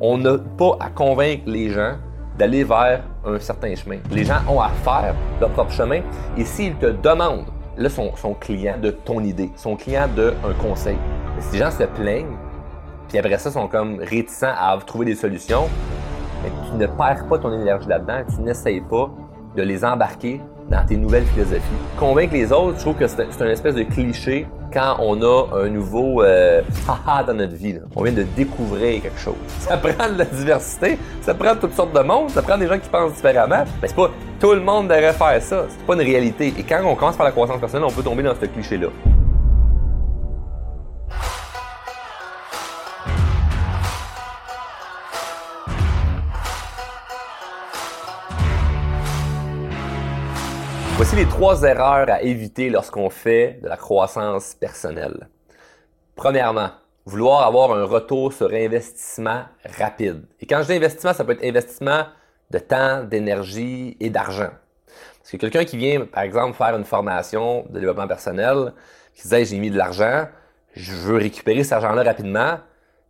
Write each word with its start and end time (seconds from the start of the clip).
On 0.00 0.18
n'a 0.18 0.36
pas 0.58 0.76
à 0.80 0.90
convaincre 0.90 1.44
les 1.46 1.70
gens 1.70 1.94
d'aller 2.38 2.64
vers 2.64 3.02
un 3.24 3.38
certain 3.38 3.74
chemin. 3.74 3.96
Les 4.10 4.24
gens 4.24 4.40
ont 4.48 4.60
à 4.60 4.68
faire 4.68 5.14
leur 5.40 5.50
propre 5.50 5.72
chemin 5.72 6.00
et 6.36 6.44
s'ils 6.44 6.74
te 6.74 6.86
demandent, 6.86 7.46
là, 7.78 7.88
son, 7.88 8.14
son 8.16 8.34
client 8.34 8.76
de 8.80 8.90
ton 8.90 9.20
idée, 9.20 9.50
son 9.56 9.74
client 9.74 10.06
de 10.14 10.34
un 10.44 10.52
conseil. 10.52 10.98
si 11.40 11.54
les 11.54 11.58
gens 11.60 11.70
se 11.70 11.84
plaignent, 11.84 12.36
puis 13.08 13.18
après 13.18 13.38
ça, 13.38 13.50
sont 13.50 13.68
comme 13.68 13.98
réticents 14.00 14.52
à 14.58 14.76
trouver 14.84 15.06
des 15.06 15.14
solutions, 15.14 15.68
tu 16.70 16.76
ne 16.76 16.86
perds 16.86 17.26
pas 17.28 17.38
ton 17.38 17.52
énergie 17.52 17.88
là-dedans, 17.88 18.22
tu 18.34 18.42
n'essayes 18.42 18.82
pas 18.82 19.10
de 19.56 19.62
les 19.62 19.84
embarquer 19.84 20.40
dans 20.70 20.84
tes 20.84 20.96
nouvelles 20.96 21.24
philosophies. 21.24 21.62
Convaincre 21.98 22.34
les 22.34 22.52
autres, 22.52 22.76
je 22.76 22.82
trouve 22.82 22.96
que 22.96 23.06
c'est 23.06 23.42
un 23.42 23.48
espèce 23.48 23.74
de 23.74 23.84
cliché 23.84 24.46
quand 24.72 24.96
on 25.00 25.20
a 25.22 25.46
un 25.64 25.68
nouveau 25.68 26.22
euh, 26.22 26.62
haha 26.88 27.22
dans 27.24 27.34
notre 27.34 27.54
vie. 27.54 27.76
On 27.94 28.02
vient 28.02 28.12
de 28.12 28.22
découvrir 28.22 29.02
quelque 29.02 29.18
chose. 29.18 29.34
Ça 29.58 29.76
prend 29.76 30.08
de 30.08 30.18
la 30.18 30.24
diversité, 30.24 30.98
ça 31.22 31.34
prend 31.34 31.54
toutes 31.56 31.74
sortes 31.74 31.92
de 31.92 32.00
monde, 32.00 32.30
ça 32.30 32.42
prend 32.42 32.56
des 32.56 32.68
gens 32.68 32.78
qui 32.78 32.88
pensent 32.88 33.14
différemment. 33.14 33.64
Mais 33.82 33.88
c'est 33.88 33.96
pas 33.96 34.10
tout 34.40 34.52
le 34.52 34.60
monde 34.60 34.88
devrait 34.88 35.12
faire 35.12 35.42
ça. 35.42 35.64
C'est 35.68 35.86
pas 35.86 35.94
une 35.94 36.00
réalité. 36.00 36.52
Et 36.58 36.62
quand 36.62 36.80
on 36.84 36.94
commence 36.94 37.16
par 37.16 37.26
la 37.26 37.32
croissance 37.32 37.58
personnelle, 37.58 37.88
on 37.88 37.92
peut 37.92 38.02
tomber 38.02 38.22
dans 38.22 38.34
ce 38.34 38.46
cliché-là. 38.46 38.88
Voici 51.08 51.24
les 51.24 51.30
trois 51.30 51.62
erreurs 51.62 52.10
à 52.10 52.22
éviter 52.22 52.68
lorsqu'on 52.68 53.10
fait 53.10 53.60
de 53.62 53.68
la 53.68 53.76
croissance 53.76 54.56
personnelle. 54.56 55.28
Premièrement, 56.16 56.70
vouloir 57.04 57.46
avoir 57.46 57.70
un 57.70 57.84
retour 57.84 58.32
sur 58.32 58.52
investissement 58.52 59.44
rapide. 59.78 60.24
Et 60.40 60.46
quand 60.46 60.62
je 60.62 60.66
dis 60.66 60.72
investissement, 60.72 61.12
ça 61.12 61.24
peut 61.24 61.34
être 61.34 61.44
investissement 61.44 62.06
de 62.50 62.58
temps, 62.58 63.04
d'énergie 63.04 63.96
et 64.00 64.10
d'argent. 64.10 64.50
Parce 65.18 65.30
que 65.30 65.36
quelqu'un 65.36 65.64
qui 65.64 65.76
vient, 65.76 66.06
par 66.06 66.24
exemple, 66.24 66.56
faire 66.56 66.76
une 66.76 66.84
formation 66.84 67.64
de 67.68 67.78
développement 67.78 68.08
personnel, 68.08 68.72
qui 69.14 69.22
disait 69.22 69.44
j'ai 69.44 69.60
mis 69.60 69.70
de 69.70 69.78
l'argent, 69.78 70.26
je 70.74 70.92
veux 70.92 71.18
récupérer 71.18 71.62
cet 71.62 71.74
argent-là 71.74 72.02
rapidement, 72.02 72.58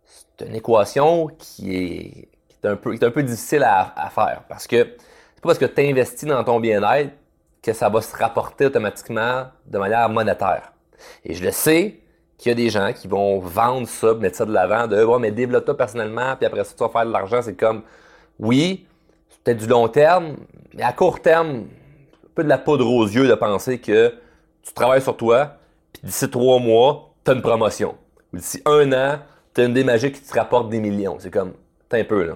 c'est 0.05 0.45
une 0.45 0.55
équation 0.55 1.29
qui 1.39 1.75
est, 1.75 2.29
un, 2.63 2.75
peu, 2.75 2.95
un 3.01 3.09
peu 3.09 3.23
difficile 3.23 3.63
à, 3.63 3.91
à 3.95 4.11
faire. 4.11 4.43
Parce 4.47 4.67
que 4.67 4.85
c'est 5.33 5.41
pas 5.41 5.49
parce 5.49 5.57
que 5.57 5.65
tu 5.65 5.81
investis 5.81 6.29
dans 6.29 6.43
ton 6.43 6.59
bien-être 6.59 7.09
que 7.61 7.73
ça 7.73 7.89
va 7.89 8.01
se 8.01 8.15
rapporter 8.15 8.65
automatiquement 8.65 9.47
de 9.65 9.77
manière 9.77 10.07
monétaire. 10.09 10.73
Et 11.23 11.33
je 11.33 11.43
le 11.43 11.51
sais 11.51 11.99
qu'il 12.37 12.49
y 12.49 12.51
a 12.51 12.55
des 12.55 12.69
gens 12.69 12.93
qui 12.93 13.07
vont 13.07 13.39
vendre 13.39 13.87
ça, 13.87 14.13
mettre 14.13 14.37
ça 14.37 14.45
de 14.45 14.53
l'avant, 14.53 14.87
de 14.87 15.03
ouais, 15.03 15.19
mais 15.19 15.31
développe-toi 15.31 15.75
personnellement, 15.75 16.35
puis 16.35 16.45
après 16.45 16.63
ça, 16.63 16.73
tu 16.77 16.83
vas 16.83 16.89
faire 16.89 17.05
de 17.05 17.11
l'argent. 17.11 17.41
C'est 17.41 17.55
comme, 17.55 17.81
oui, 18.39 18.85
c'est 19.29 19.41
peut-être 19.41 19.57
du 19.57 19.67
long 19.67 19.87
terme, 19.87 20.35
mais 20.73 20.83
à 20.83 20.93
court 20.93 21.21
terme, 21.21 21.49
un 21.49 22.29
peu 22.35 22.43
de 22.43 22.49
la 22.49 22.57
poudre 22.57 22.87
aux 22.87 23.05
yeux 23.05 23.27
de 23.27 23.33
penser 23.33 23.79
que 23.79 24.13
tu 24.61 24.73
travailles 24.73 25.01
sur 25.01 25.17
toi, 25.17 25.53
puis 25.93 26.03
d'ici 26.03 26.29
trois 26.29 26.59
mois, 26.59 27.13
tu 27.25 27.31
as 27.31 27.33
une 27.33 27.41
promotion. 27.41 27.95
Ou 28.33 28.37
d'ici 28.37 28.61
un 28.65 28.91
an, 28.93 29.19
tu 29.53 29.61
as 29.61 29.63
une 29.65 29.73
démagie 29.73 30.11
qui 30.11 30.21
te 30.21 30.37
rapporte 30.37 30.69
des 30.69 30.79
millions. 30.79 31.17
C'est 31.19 31.31
comme, 31.31 31.53
t'as 31.89 31.99
un 31.99 32.03
peu 32.03 32.23
là. 32.23 32.33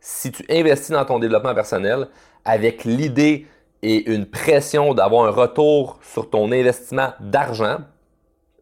Si 0.00 0.32
tu 0.32 0.44
investis 0.48 0.90
dans 0.90 1.04
ton 1.04 1.18
développement 1.18 1.54
personnel 1.54 2.08
avec 2.44 2.84
l'idée 2.84 3.46
et 3.82 4.10
une 4.10 4.26
pression 4.26 4.94
d'avoir 4.94 5.26
un 5.26 5.30
retour 5.30 5.98
sur 6.02 6.30
ton 6.30 6.52
investissement 6.52 7.12
d'argent 7.20 7.78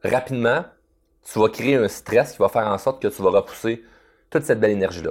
rapidement, 0.02 0.64
tu 1.30 1.38
vas 1.38 1.48
créer 1.48 1.77
un 1.77 1.88
stress 1.88 2.32
qui 2.32 2.38
va 2.38 2.48
faire 2.48 2.66
en 2.66 2.78
sorte 2.78 3.02
que 3.02 3.08
tu 3.08 3.22
vas 3.22 3.30
repousser 3.30 3.84
toute 4.30 4.44
cette 4.44 4.60
belle 4.60 4.70
énergie-là. 4.70 5.10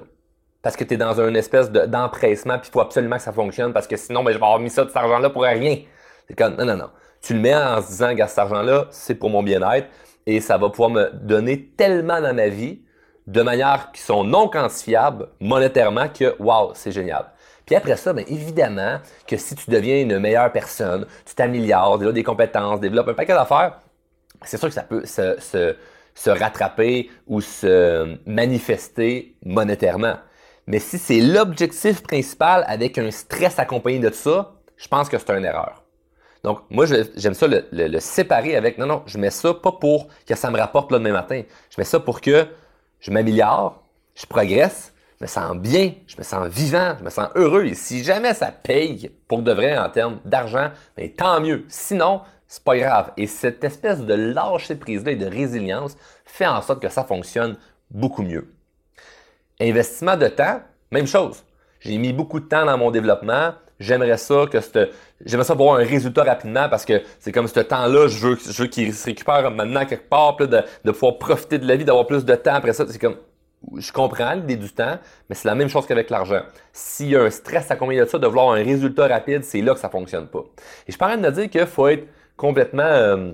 Parce 0.62 0.76
que 0.76 0.84
tu 0.84 0.96
es 0.96 0.98
dans 0.98 1.20
une 1.22 1.36
espèce 1.36 1.72
d'empressement, 1.72 2.58
puis 2.58 2.70
il 2.70 2.72
faut 2.72 2.82
absolument 2.82 3.18
que 3.18 3.22
ça 3.22 3.32
fonctionne, 3.32 3.72
parce 3.72 3.88
que 3.88 3.96
sinon, 3.96 4.24
ben, 4.24 4.32
je 4.32 4.38
vais 4.38 4.44
avoir 4.44 4.60
mis 4.60 4.70
ça 4.70 4.86
cet 4.86 4.98
argent-là 4.98 5.30
pour 5.30 5.44
rien. 5.44 5.78
C'est 6.28 6.36
comme, 6.36 6.56
non, 6.56 6.66
non, 6.66 6.76
non. 6.76 6.90
Tu 7.22 7.34
le 7.34 7.40
mets 7.40 7.56
en 7.56 7.82
se 7.82 7.88
disant, 7.88 8.14
gars, 8.14 8.28
cet 8.28 8.40
argent-là, 8.40 8.88
c'est 8.92 9.16
pour 9.16 9.30
mon 9.30 9.44
bien-être, 9.44 9.88
et 10.26 10.42
ça 10.42 10.58
va 10.58 10.70
pouvoir 10.70 10.90
me 10.90 11.10
donner 11.14 11.68
tellement 11.78 12.20
dans 12.22 12.34
ma 12.34 12.50
vie, 12.50 12.82
de 13.28 13.42
manière 13.42 13.92
qui 13.94 14.02
sont 14.02 14.24
non 14.24 14.48
quantifiables 14.48 15.30
monétairement, 15.40 16.08
que, 16.10 16.36
wow, 16.40 16.72
c'est 16.74 16.92
génial. 16.92 17.32
Puis 17.70 17.76
après 17.76 17.98
ça, 17.98 18.14
bien 18.14 18.26
évidemment 18.28 18.98
que 19.28 19.38
si 19.38 19.54
tu 19.54 19.70
deviens 19.70 20.02
une 20.02 20.18
meilleure 20.18 20.52
personne, 20.52 21.06
tu 21.24 21.36
t'améliores, 21.36 22.00
développes 22.00 22.16
des 22.16 22.24
compétences, 22.24 22.80
développes 22.80 23.10
un 23.10 23.14
paquet 23.14 23.36
d'affaires, 23.36 23.78
c'est 24.44 24.58
sûr 24.58 24.70
que 24.70 24.74
ça 24.74 24.82
peut 24.82 25.06
se, 25.06 26.30
rattraper 26.32 27.12
ou 27.28 27.42
se 27.42 28.18
manifester 28.26 29.36
monétairement. 29.46 30.16
Mais 30.66 30.80
si 30.80 30.98
c'est 30.98 31.20
l'objectif 31.20 32.02
principal 32.02 32.66
avec 32.66 32.98
un 32.98 33.12
stress 33.12 33.60
accompagné 33.60 34.00
de 34.00 34.10
ça, 34.10 34.56
je 34.76 34.88
pense 34.88 35.08
que 35.08 35.20
c'est 35.20 35.30
une 35.30 35.46
erreur. 35.46 35.84
Donc, 36.44 36.62
moi, 36.72 36.88
j'aime 36.88 37.36
ça 37.36 37.46
le, 37.46 37.68
le, 37.72 38.00
séparer 38.00 38.56
avec, 38.56 38.80
non, 38.80 38.88
non, 38.88 39.04
je 39.06 39.20
mets 39.20 39.30
ça 39.30 39.54
pas 39.54 39.74
pour 39.74 40.08
que 40.28 40.34
ça 40.34 40.50
me 40.50 40.58
rapporte 40.58 40.92
le 40.92 40.98
demain 40.98 41.12
matin. 41.12 41.44
Je 41.70 41.76
mets 41.78 41.86
ça 41.86 42.00
pour 42.00 42.20
que 42.20 42.48
je 43.00 43.12
m'améliore, 43.12 43.84
je 44.16 44.26
progresse, 44.26 44.92
je 45.20 45.26
me 45.26 45.28
sens 45.28 45.58
bien, 45.58 45.92
je 46.08 46.16
me 46.18 46.24
sens 46.24 46.48
vivant, 46.48 46.96
je 46.98 47.04
me 47.04 47.10
sens 47.10 47.28
heureux. 47.36 47.66
Et 47.66 47.76
si 47.76 48.04
jamais 48.04 48.34
ça 48.34 48.52
paye 48.52 49.12
pour 49.28 49.42
de 49.42 49.52
vrai 49.52 49.78
en 49.78 49.90
termes 49.90 50.20
d'argent, 50.24 50.70
ben, 50.96 51.12
tant 51.12 51.42
mieux. 51.42 51.66
Sinon, 51.68 52.22
c'est 52.48 52.64
pas 52.64 52.78
grave. 52.78 53.12
Et 53.18 53.28
cette 53.28 53.64
espèce 53.66 54.00
de 54.00 54.14
lâcher 54.14 54.76
prise-là 54.76 55.12
et 55.12 55.16
de 55.18 55.26
résilience 55.26 55.98
fait 56.26 56.48
en 56.48 56.62
sorte 56.62 56.82
que 56.82 56.88
ça 56.88 57.04
fonctionne 57.04 57.58
beaucoup 57.92 58.24
mieux. 58.24 58.54
Investissement 59.60 60.16
de 60.16 60.28
temps, 60.28 60.62
même 60.90 61.08
chose. 61.08 61.44
J'ai 61.82 61.98
mis 61.98 62.14
beaucoup 62.14 62.40
de 62.40 62.46
temps 62.46 62.66
dans 62.66 62.78
mon 62.78 62.90
développement. 62.90 63.52
J'aimerais 63.78 64.18
ça 64.18 64.46
que 64.50 64.60
j'aimerais 65.26 65.46
ça 65.46 65.54
avoir 65.54 65.80
un 65.80 65.84
résultat 65.84 66.24
rapidement 66.24 66.70
parce 66.70 66.86
que 66.86 67.02
c'est 67.20 67.32
comme 67.34 67.48
ce 67.48 67.60
temps-là, 67.60 68.08
je 68.08 68.26
veux, 68.26 68.38
je 68.38 68.62
veux 68.62 68.68
qu'il 68.68 68.94
se 68.94 69.06
récupère 69.06 69.52
maintenant 69.52 69.86
quelque 69.86 70.08
part, 70.10 70.38
de, 70.38 70.46
de 70.46 70.92
pouvoir 70.92 71.18
profiter 71.18 71.58
de 71.58 71.68
la 71.68 71.76
vie, 71.76 71.86
d'avoir 71.86 72.08
plus 72.08 72.24
de 72.24 72.36
temps 72.36 72.56
après 72.56 72.74
ça. 72.74 72.86
C'est 72.90 73.00
comme, 73.00 73.18
je 73.78 73.92
comprends 73.92 74.34
l'idée 74.34 74.56
du 74.56 74.70
temps, 74.70 74.98
mais 75.30 75.36
c'est 75.36 75.48
la 75.48 75.56
même 75.56 75.70
chose 75.70 75.86
qu'avec 75.86 76.10
l'argent. 76.10 76.42
S'il 76.72 77.10
y 77.10 77.16
a 77.16 77.24
un 77.24 77.30
stress 77.30 77.70
à 77.72 77.76
combien 77.76 78.02
de 78.02 78.08
ça, 78.08 78.18
de 78.18 78.28
vouloir 78.28 78.52
un 78.52 78.64
résultat 78.64 79.08
rapide, 79.08 79.44
c'est 79.44 79.62
là 79.62 79.74
que 79.74 79.80
ça 79.80 79.90
fonctionne 79.90 80.28
pas. 80.28 80.44
Et 80.88 80.92
je 80.92 80.98
parle 80.98 81.22
de 81.22 81.30
dire 81.30 81.50
qu'il 81.50 81.66
faut 81.68 81.88
être 81.88 82.08
complètement 82.38 82.84
euh, 82.84 83.34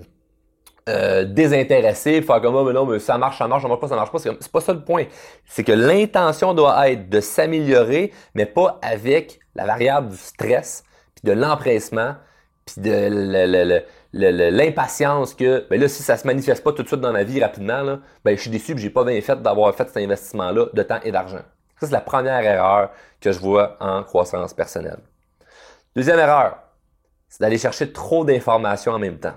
euh, 0.90 1.26
désintéressé, 1.26 2.22
faire 2.22 2.42
comme, 2.42 2.56
oh, 2.56 2.72
non, 2.72 2.86
mais 2.86 3.00
ça 3.00 3.18
marche, 3.18 3.38
ça 3.38 3.48
marche, 3.48 3.64
ça 3.64 3.68
marche 3.68 3.82
pas, 3.82 3.88
ça 3.88 3.96
marche 3.96 4.12
pas. 4.12 4.20
C'est 4.20 4.52
pas 4.52 4.62
ça 4.62 4.74
le 4.74 4.84
point. 4.84 5.06
C'est 5.46 5.64
que 5.64 5.72
l'intention 5.72 6.54
doit 6.54 6.90
être 6.90 7.10
de 7.10 7.22
s'améliorer, 7.22 8.12
mais 8.34 8.46
pas 8.46 8.80
avec 8.82 9.40
la 9.56 9.66
variable 9.66 10.10
du 10.10 10.18
stress, 10.18 10.84
puis 11.16 11.32
de 11.32 11.40
l'empressement, 11.40 12.16
puis 12.66 12.82
de 12.82 13.84
l'impatience 14.16 15.34
que 15.34 15.68
ben 15.70 15.80
là 15.80 15.90
si 15.90 16.02
ça 16.02 16.16
se 16.16 16.26
manifeste 16.26 16.64
pas 16.64 16.72
tout 16.72 16.84
de 16.84 16.88
suite 16.88 17.02
dans 17.02 17.12
ma 17.12 17.24
vie 17.24 17.44
rapidement 17.44 17.82
là, 17.82 18.00
ben 18.24 18.36
je 18.36 18.42
suis 18.42 18.50
déçu 18.50 18.74
que 18.74 18.80
j'ai 18.80 18.90
pas 18.90 19.04
bien 19.04 19.20
fait 19.20 19.42
d'avoir 19.42 19.76
fait 19.76 19.88
cet 19.88 19.98
investissement 19.98 20.52
là 20.52 20.68
de 20.74 20.84
temps 20.84 21.00
et 21.04 21.12
d'argent. 21.12 21.42
Ça 21.80 21.88
c'est 21.88 21.92
la 21.92 22.02
première 22.02 22.42
erreur 22.42 22.92
que 23.20 23.32
je 23.32 23.40
vois 23.40 23.76
en 23.82 24.04
croissance 24.04 24.54
personnelle. 24.54 25.00
Deuxième 25.96 26.20
erreur, 26.20 26.60
c'est 27.28 27.42
d'aller 27.42 27.58
chercher 27.58 27.92
trop 27.92 28.24
d'informations 28.24 28.94
en 28.94 29.00
même 29.00 29.20
temps. 29.20 29.36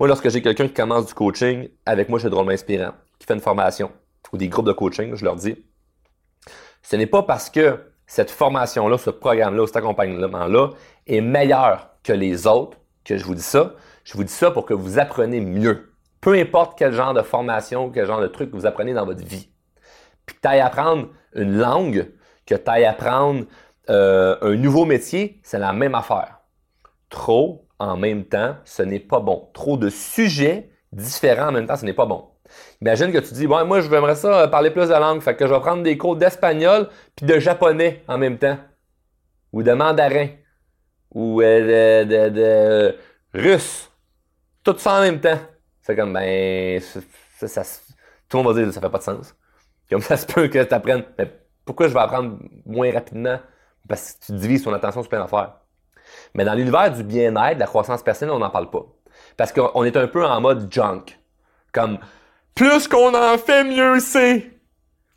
Moi 0.00 0.08
lorsque 0.08 0.30
j'ai 0.30 0.42
quelqu'un 0.42 0.66
qui 0.66 0.74
commence 0.74 1.06
du 1.06 1.14
coaching 1.14 1.68
avec 1.84 2.08
moi, 2.08 2.18
je 2.18 2.22
suis 2.24 2.30
drôlement 2.30 2.52
inspirant, 2.52 2.92
qui 3.20 3.26
fait 3.26 3.34
une 3.34 3.40
formation 3.40 3.92
ou 4.32 4.36
des 4.36 4.48
groupes 4.48 4.66
de 4.66 4.72
coaching, 4.72 5.14
je 5.14 5.24
leur 5.24 5.36
dis 5.36 5.56
ce 6.82 6.96
n'est 6.96 7.06
pas 7.06 7.22
parce 7.22 7.50
que 7.50 7.80
cette 8.06 8.30
formation-là, 8.30 8.98
ce 8.98 9.10
programme-là, 9.10 9.66
cet 9.66 9.76
accompagnement-là 9.76 10.70
est 11.06 11.20
meilleur 11.20 11.90
que 12.02 12.12
les 12.12 12.46
autres 12.46 12.78
que 13.06 13.16
je 13.16 13.24
vous 13.24 13.34
dis 13.34 13.42
ça. 13.42 13.74
Je 14.04 14.14
vous 14.14 14.24
dis 14.24 14.32
ça 14.32 14.50
pour 14.50 14.66
que 14.66 14.74
vous 14.74 14.98
appreniez 14.98 15.40
mieux. 15.40 15.92
Peu 16.20 16.34
importe 16.34 16.76
quel 16.76 16.92
genre 16.92 17.14
de 17.14 17.22
formation, 17.22 17.90
quel 17.90 18.06
genre 18.06 18.20
de 18.20 18.26
truc 18.26 18.50
que 18.50 18.56
vous 18.56 18.66
apprenez 18.66 18.94
dans 18.94 19.06
votre 19.06 19.24
vie. 19.24 19.48
Puis 20.26 20.36
que 20.36 20.40
tu 20.40 20.48
ailles 20.48 20.60
apprendre 20.60 21.08
une 21.34 21.56
langue, 21.56 22.12
que 22.46 22.54
tu 22.54 22.70
ailles 22.70 22.84
apprendre 22.84 23.44
euh, 23.90 24.36
un 24.42 24.56
nouveau 24.56 24.84
métier, 24.84 25.40
c'est 25.42 25.58
la 25.58 25.72
même 25.72 25.94
affaire. 25.94 26.40
Trop 27.08 27.68
en 27.78 27.96
même 27.96 28.24
temps, 28.24 28.56
ce 28.64 28.82
n'est 28.82 29.00
pas 29.00 29.20
bon. 29.20 29.48
Trop 29.54 29.76
de 29.76 29.88
sujets 29.88 30.70
différents 30.92 31.48
en 31.48 31.52
même 31.52 31.66
temps, 31.66 31.76
ce 31.76 31.84
n'est 31.84 31.92
pas 31.92 32.06
bon. 32.06 32.24
Imagine 32.80 33.12
que 33.12 33.18
tu 33.18 33.34
dis, 33.34 33.46
bon, 33.46 33.64
moi, 33.66 33.80
je 33.80 33.88
voudrais 33.88 34.14
ça 34.14 34.42
euh, 34.42 34.46
parler 34.48 34.70
plus 34.70 34.88
de 34.88 34.94
langue, 34.94 35.20
fait 35.20 35.36
que 35.36 35.46
je 35.46 35.52
vais 35.52 35.60
prendre 35.60 35.82
des 35.82 35.96
cours 35.96 36.16
d'espagnol 36.16 36.88
puis 37.14 37.26
de 37.26 37.38
japonais 37.38 38.02
en 38.08 38.18
même 38.18 38.38
temps. 38.38 38.56
Ou 39.52 39.62
de 39.62 39.72
mandarin 39.72 40.28
ou 41.12 41.40
euh, 41.40 42.04
de, 42.04 42.28
de, 42.28 42.96
russe. 43.34 43.90
Tout 44.62 44.76
ça 44.78 44.98
en 44.98 45.00
même 45.02 45.20
temps. 45.20 45.38
C'est 45.82 45.94
comme, 45.94 46.12
ben, 46.12 46.80
ça, 46.80 47.48
ça, 47.48 47.62
tout 48.28 48.38
le 48.38 48.42
monde 48.42 48.54
va 48.54 48.62
dire, 48.62 48.72
ça 48.72 48.80
fait 48.80 48.90
pas 48.90 48.98
de 48.98 49.02
sens. 49.02 49.34
Comme 49.88 50.02
ça 50.02 50.16
se 50.16 50.26
peut 50.26 50.48
que 50.48 50.62
tu 50.62 50.74
apprennes. 50.74 51.04
Mais 51.18 51.30
pourquoi 51.64 51.88
je 51.88 51.94
vais 51.94 52.00
apprendre 52.00 52.38
moins 52.64 52.92
rapidement? 52.92 53.38
Parce 53.88 54.12
que 54.12 54.26
tu 54.26 54.32
divises 54.32 54.64
ton 54.64 54.72
attention 54.72 55.02
sur 55.02 55.08
plein 55.08 55.20
d'affaires. 55.20 55.60
Mais 56.34 56.44
dans 56.44 56.54
l'univers 56.54 56.92
du 56.92 57.02
bien-être, 57.02 57.54
de 57.54 57.60
la 57.60 57.66
croissance 57.66 58.02
personnelle, 58.02 58.34
on 58.34 58.38
n'en 58.38 58.50
parle 58.50 58.70
pas. 58.70 58.84
Parce 59.36 59.52
qu'on 59.52 59.84
est 59.84 59.96
un 59.96 60.08
peu 60.08 60.24
en 60.24 60.40
mode 60.40 60.72
junk. 60.72 61.18
Comme, 61.72 61.98
plus 62.54 62.88
qu'on 62.88 63.14
en 63.14 63.38
fait, 63.38 63.64
mieux 63.64 64.00
c'est. 64.00 64.50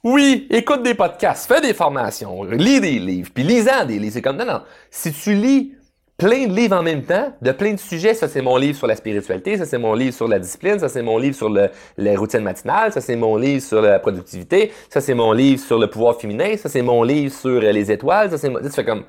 Oui, 0.03 0.47
écoute 0.49 0.83
des 0.83 0.93
podcasts, 0.93 1.47
fais 1.51 1.59
des 1.59 1.73
formations, 1.73 2.43
lis 2.43 2.79
des 2.79 2.99
livres, 2.99 3.31
puis 3.33 3.43
lisant 3.43 3.83
des 3.83 3.99
livres. 3.99 4.13
C'est 4.13 4.21
comme, 4.21 4.37
non, 4.37 4.45
non. 4.45 4.61
Si 4.89 5.11
tu 5.11 5.33
lis 5.33 5.75
plein 6.19 6.47
de 6.47 6.53
livres 6.53 6.75
en 6.75 6.83
même 6.83 7.03
temps, 7.03 7.33
de 7.41 7.51
plein 7.51 7.73
de 7.73 7.79
sujets. 7.79 8.13
Ça, 8.13 8.27
c'est 8.27 8.41
mon 8.41 8.57
livre 8.57 8.77
sur 8.77 8.85
la 8.85 8.95
spiritualité, 8.95 9.57
ça, 9.57 9.65
c'est 9.65 9.77
mon 9.79 9.93
livre 9.93 10.13
sur 10.13 10.27
la 10.27 10.37
discipline, 10.37 10.77
ça, 10.77 10.89
c'est 10.89 11.01
mon 11.01 11.17
livre 11.17 11.35
sur 11.35 11.49
le, 11.49 11.69
les 11.97 12.15
routines 12.15 12.43
matinales, 12.43 12.91
ça, 12.91 13.01
c'est 13.01 13.15
mon 13.15 13.37
livre 13.37 13.63
sur 13.63 13.81
la 13.81 13.97
productivité, 13.99 14.71
ça, 14.89 15.01
c'est 15.01 15.15
mon 15.15 15.31
livre 15.31 15.63
sur 15.63 15.79
le 15.79 15.89
pouvoir 15.89 16.19
féminin, 16.19 16.55
ça, 16.57 16.69
c'est 16.69 16.81
mon 16.81 17.01
livre 17.03 17.33
sur 17.33 17.59
les 17.59 17.91
étoiles, 17.91 18.29
ça, 18.29 18.37
c'est... 18.37 18.51
Tu 18.51 18.69
fais 18.69 18.85
comme... 18.85 19.05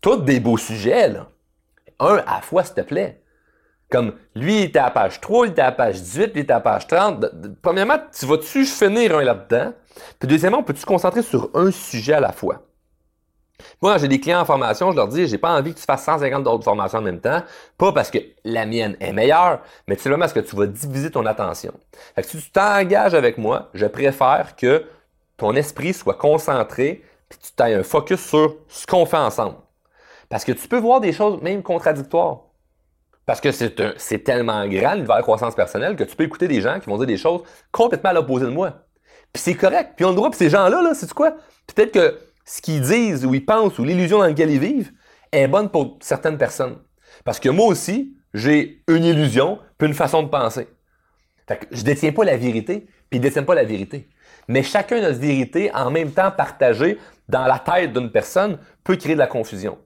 Tous 0.00 0.16
des 0.16 0.38
beaux 0.38 0.58
sujets, 0.58 1.08
là. 1.08 1.28
Un 1.98 2.16
à 2.26 2.34
la 2.36 2.40
fois, 2.42 2.62
s'il 2.62 2.74
te 2.74 2.82
plaît. 2.82 3.22
Comme, 3.90 4.12
lui, 4.34 4.58
il 4.58 4.64
était 4.64 4.80
à 4.80 4.90
page 4.90 5.20
3, 5.20 5.46
il 5.46 5.50
était 5.52 5.62
à 5.62 5.72
page 5.72 6.02
18, 6.02 6.32
il 6.34 6.40
était 6.42 6.52
à 6.52 6.60
page 6.60 6.86
30. 6.86 7.24
Premièrement, 7.62 7.96
tu 8.16 8.26
vas-tu 8.26 8.66
finir 8.66 9.16
un 9.16 9.24
là-dedans? 9.24 9.72
Puis 10.18 10.28
deuxièmement, 10.28 10.62
peux-tu 10.62 10.82
te 10.82 10.86
concentrer 10.86 11.22
sur 11.22 11.50
un 11.54 11.70
sujet 11.70 12.14
à 12.14 12.20
la 12.20 12.32
fois? 12.32 12.62
Moi, 13.80 13.98
j'ai 13.98 14.08
des 14.08 14.20
clients 14.20 14.40
en 14.40 14.44
formation, 14.44 14.90
je 14.90 14.96
leur 14.96 15.08
dis, 15.08 15.26
j'ai 15.26 15.38
pas 15.38 15.56
envie 15.56 15.72
que 15.74 15.78
tu 15.78 15.84
fasses 15.84 16.04
150 16.04 16.42
d'autres 16.42 16.64
formations 16.64 16.98
en 16.98 17.02
même 17.02 17.20
temps. 17.20 17.42
Pas 17.78 17.92
parce 17.92 18.10
que 18.10 18.18
la 18.44 18.66
mienne 18.66 18.96
est 19.00 19.12
meilleure, 19.12 19.60
mais 19.86 19.94
vraiment 19.94 20.18
parce 20.18 20.32
que 20.32 20.40
tu 20.40 20.56
vas 20.56 20.66
diviser 20.66 21.10
ton 21.10 21.24
attention. 21.24 21.72
Fait 22.14 22.22
que 22.22 22.28
si 22.28 22.38
tu 22.38 22.50
t'engages 22.50 23.14
avec 23.14 23.38
moi, 23.38 23.70
je 23.74 23.86
préfère 23.86 24.56
que 24.56 24.84
ton 25.36 25.54
esprit 25.54 25.94
soit 25.94 26.14
concentré 26.14 27.04
puis 27.28 27.38
tu 27.56 27.62
aies 27.62 27.74
un 27.74 27.82
focus 27.82 28.20
sur 28.20 28.56
ce 28.68 28.86
qu'on 28.86 29.06
fait 29.06 29.16
ensemble. 29.16 29.56
Parce 30.28 30.44
que 30.44 30.52
tu 30.52 30.68
peux 30.68 30.78
voir 30.78 31.00
des 31.00 31.12
choses 31.12 31.40
même 31.42 31.62
contradictoires. 31.62 32.40
Parce 33.26 33.40
que 33.40 33.50
c'est 33.50 34.24
tellement 34.24 34.66
grand 34.68 34.94
l'univers 34.94 35.22
croissance 35.22 35.54
personnelle 35.54 35.96
que 35.96 36.04
tu 36.04 36.14
peux 36.14 36.24
écouter 36.24 36.48
des 36.48 36.60
gens 36.60 36.78
qui 36.80 36.90
vont 36.90 36.98
dire 36.98 37.06
des 37.06 37.16
choses 37.16 37.42
complètement 37.72 38.10
à 38.10 38.12
l'opposé 38.12 38.44
de 38.44 38.50
moi. 38.50 38.84
Puis 39.32 39.42
c'est 39.42 39.54
correct. 39.54 39.92
Puis 39.96 40.04
on 40.04 40.10
le 40.10 40.16
droit, 40.16 40.28
puis 40.28 40.38
ces 40.38 40.50
gens-là, 40.50 40.82
là, 40.82 40.92
c'est 40.94 41.10
quoi? 41.12 41.32
Peut-être 41.74 41.92
que 41.92 42.18
ce 42.44 42.60
qu'ils 42.60 42.80
disent 42.80 43.24
ou 43.24 43.34
ils 43.34 43.44
pensent 43.44 43.78
ou 43.78 43.84
l'illusion 43.84 44.18
dans 44.18 44.24
laquelle 44.24 44.50
ils 44.50 44.60
vivent 44.60 44.92
est 45.32 45.48
bonne 45.48 45.70
pour 45.70 45.98
certaines 46.00 46.38
personnes. 46.38 46.78
Parce 47.24 47.40
que 47.40 47.48
moi 47.48 47.66
aussi, 47.66 48.16
j'ai 48.32 48.82
une 48.88 49.04
illusion 49.04 49.58
puis 49.78 49.88
une 49.88 49.94
façon 49.94 50.22
de 50.22 50.28
penser. 50.28 50.68
Fait 51.46 51.58
que 51.58 51.66
je 51.70 51.82
détiens 51.82 52.12
pas 52.12 52.24
la 52.24 52.36
vérité, 52.36 52.86
puis 53.10 53.18
ils 53.18 53.20
détiennent 53.20 53.46
pas 53.46 53.54
la 53.54 53.64
vérité. 53.64 54.08
Mais 54.48 54.62
chacun 54.62 55.00
notre 55.00 55.18
vérité 55.18 55.72
en 55.74 55.90
même 55.90 56.12
temps 56.12 56.30
partagée 56.30 56.98
dans 57.28 57.46
la 57.46 57.58
tête 57.58 57.92
d'une 57.92 58.10
personne 58.10 58.58
peut 58.82 58.96
créer 58.96 59.14
de 59.14 59.18
la 59.18 59.26
confusion. 59.26 59.78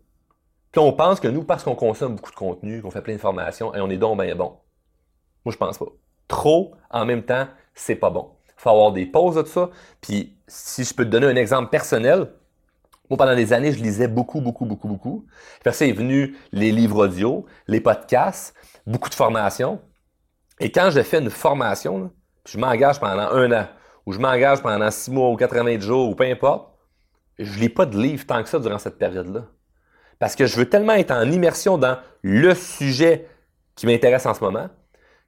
Puis 0.73 0.81
on 0.81 0.93
pense 0.93 1.21
que 1.21 1.29
nous, 1.29 1.45
parce 1.45 1.65
qu'on 1.65 1.75
consomme 1.75 2.17
beaucoup 2.17 2.31
de 2.31 2.37
contenu, 2.37 2.83
qu'on 2.83 2.91
fait 2.91 3.03
plein 3.03 3.15
d'informations, 3.15 3.75
et 3.75 3.81
on 3.81 3.89
est 3.89 3.97
donc 3.97 4.21
bien 4.21 4.35
bon. 4.35 4.57
Moi, 5.45 5.53
je 5.53 5.57
pense 5.57 5.79
pas. 5.79 5.87
Trop 6.27 6.75
en 6.91 7.07
même 7.07 7.23
temps, 7.23 7.47
c'est 7.75 7.95
pas 7.95 8.11
bon. 8.11 8.33
Faut 8.57 8.71
avoir 8.71 8.93
des 8.93 9.07
pauses 9.07 9.37
de 9.37 9.45
ça. 9.45 9.71
Puis 10.01 10.37
si 10.47 10.85
je 10.85 10.93
peux 10.93 11.05
te 11.05 11.11
donner 11.11 11.27
un 11.27 11.37
exemple 11.37 11.71
personnel, 11.71 12.29
moi, 13.11 13.17
pendant 13.17 13.35
des 13.35 13.53
années, 13.53 13.73
je 13.73 13.83
lisais 13.83 14.09
beaucoup, 14.09 14.41
beaucoup, 14.41 14.67
beaucoup, 14.67 14.89
beaucoup. 14.89 15.27
Puis 15.65 15.75
ça 15.75 15.87
est 15.87 15.93
venu 15.93 16.37
les 16.53 16.73
livres 16.73 17.07
audio, 17.07 17.47
les 17.67 17.81
podcasts, 17.81 18.55
beaucoup 18.87 19.09
de 19.09 19.15
formations. 19.15 19.81
Et 20.61 20.71
quand 20.71 20.91
je 20.91 21.01
fais 21.03 21.19
une 21.19 21.31
formation, 21.31 22.11
je 22.47 22.59
m'engage 22.59 23.01
pendant 23.01 23.31
un 23.31 23.53
an, 23.53 23.67
ou 24.07 24.13
je 24.13 24.19
m'engage 24.19 24.63
pendant 24.63 24.91
six 24.91 25.11
mois 25.11 25.31
ou 25.31 25.37
80 25.37 25.81
jours, 25.81 26.11
ou 26.11 26.15
peu 26.15 26.25
importe, 26.25 26.75
je 27.39 27.59
lis 27.59 27.69
pas 27.69 27.87
de 27.87 27.97
livres 27.99 28.27
tant 28.27 28.43
que 28.43 28.49
ça 28.49 28.59
durant 28.59 28.79
cette 28.79 28.99
période-là. 28.99 29.45
Parce 30.19 30.35
que 30.35 30.47
je 30.47 30.57
veux 30.57 30.69
tellement 30.69 30.95
être 30.95 31.13
en 31.13 31.31
immersion 31.31 31.79
dans 31.79 31.99
le 32.23 32.55
sujet 32.55 33.29
qui 33.77 33.87
m'intéresse 33.87 34.27
en 34.27 34.35
ce 34.35 34.41
moment, 34.41 34.69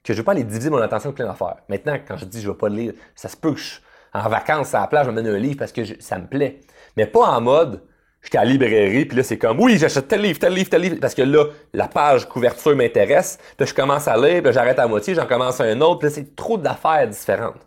que 0.02 0.12
je 0.12 0.18
veux 0.18 0.24
pas 0.24 0.32
aller 0.32 0.44
diviser 0.44 0.70
mon 0.70 0.78
attention 0.78 1.10
de 1.10 1.14
plein 1.14 1.26
d'affaires. 1.26 1.58
Maintenant, 1.68 1.96
quand 2.06 2.16
je 2.16 2.24
dis 2.24 2.40
je 2.40 2.48
veux 2.48 2.56
pas 2.56 2.68
lire, 2.68 2.94
ça 3.14 3.28
se 3.28 3.36
peut 3.36 3.52
que 3.52 3.60
je, 3.60 3.78
en 4.12 4.28
vacances 4.28 4.74
à 4.74 4.80
la 4.80 4.86
plage, 4.86 5.06
je 5.06 5.10
me 5.10 5.16
donne 5.16 5.34
un 5.34 5.38
livre 5.38 5.58
parce 5.58 5.72
que 5.72 5.82
ça 6.00 6.18
me 6.18 6.26
plaît. 6.26 6.60
Mais 6.96 7.06
pas 7.06 7.26
en 7.26 7.40
mode, 7.40 7.82
j'étais 8.22 8.38
à 8.38 8.44
la 8.44 8.50
librairie, 8.50 9.04
puis 9.04 9.16
là, 9.16 9.22
c'est 9.22 9.38
comme, 9.38 9.60
oui, 9.60 9.78
j'achète 9.78 10.08
tel 10.08 10.22
livre, 10.22 10.38
tel 10.38 10.52
livre, 10.52 10.70
tel 10.70 10.82
livre, 10.82 10.96
parce 11.00 11.14
que 11.14 11.22
là, 11.22 11.46
la 11.72 11.88
page 11.88 12.28
couverture 12.28 12.76
m'intéresse, 12.76 13.38
puis 13.56 13.66
je 13.66 13.74
commence 13.74 14.08
à 14.08 14.16
lire, 14.16 14.42
puis 14.42 14.52
j'arrête 14.52 14.78
à 14.78 14.86
moitié, 14.86 15.14
j'en 15.14 15.26
commence 15.26 15.60
un 15.60 15.80
autre, 15.80 16.00
puis 16.00 16.08
là, 16.08 16.14
c'est 16.14 16.36
trop 16.36 16.58
d'affaires 16.58 17.06
différentes. 17.08 17.66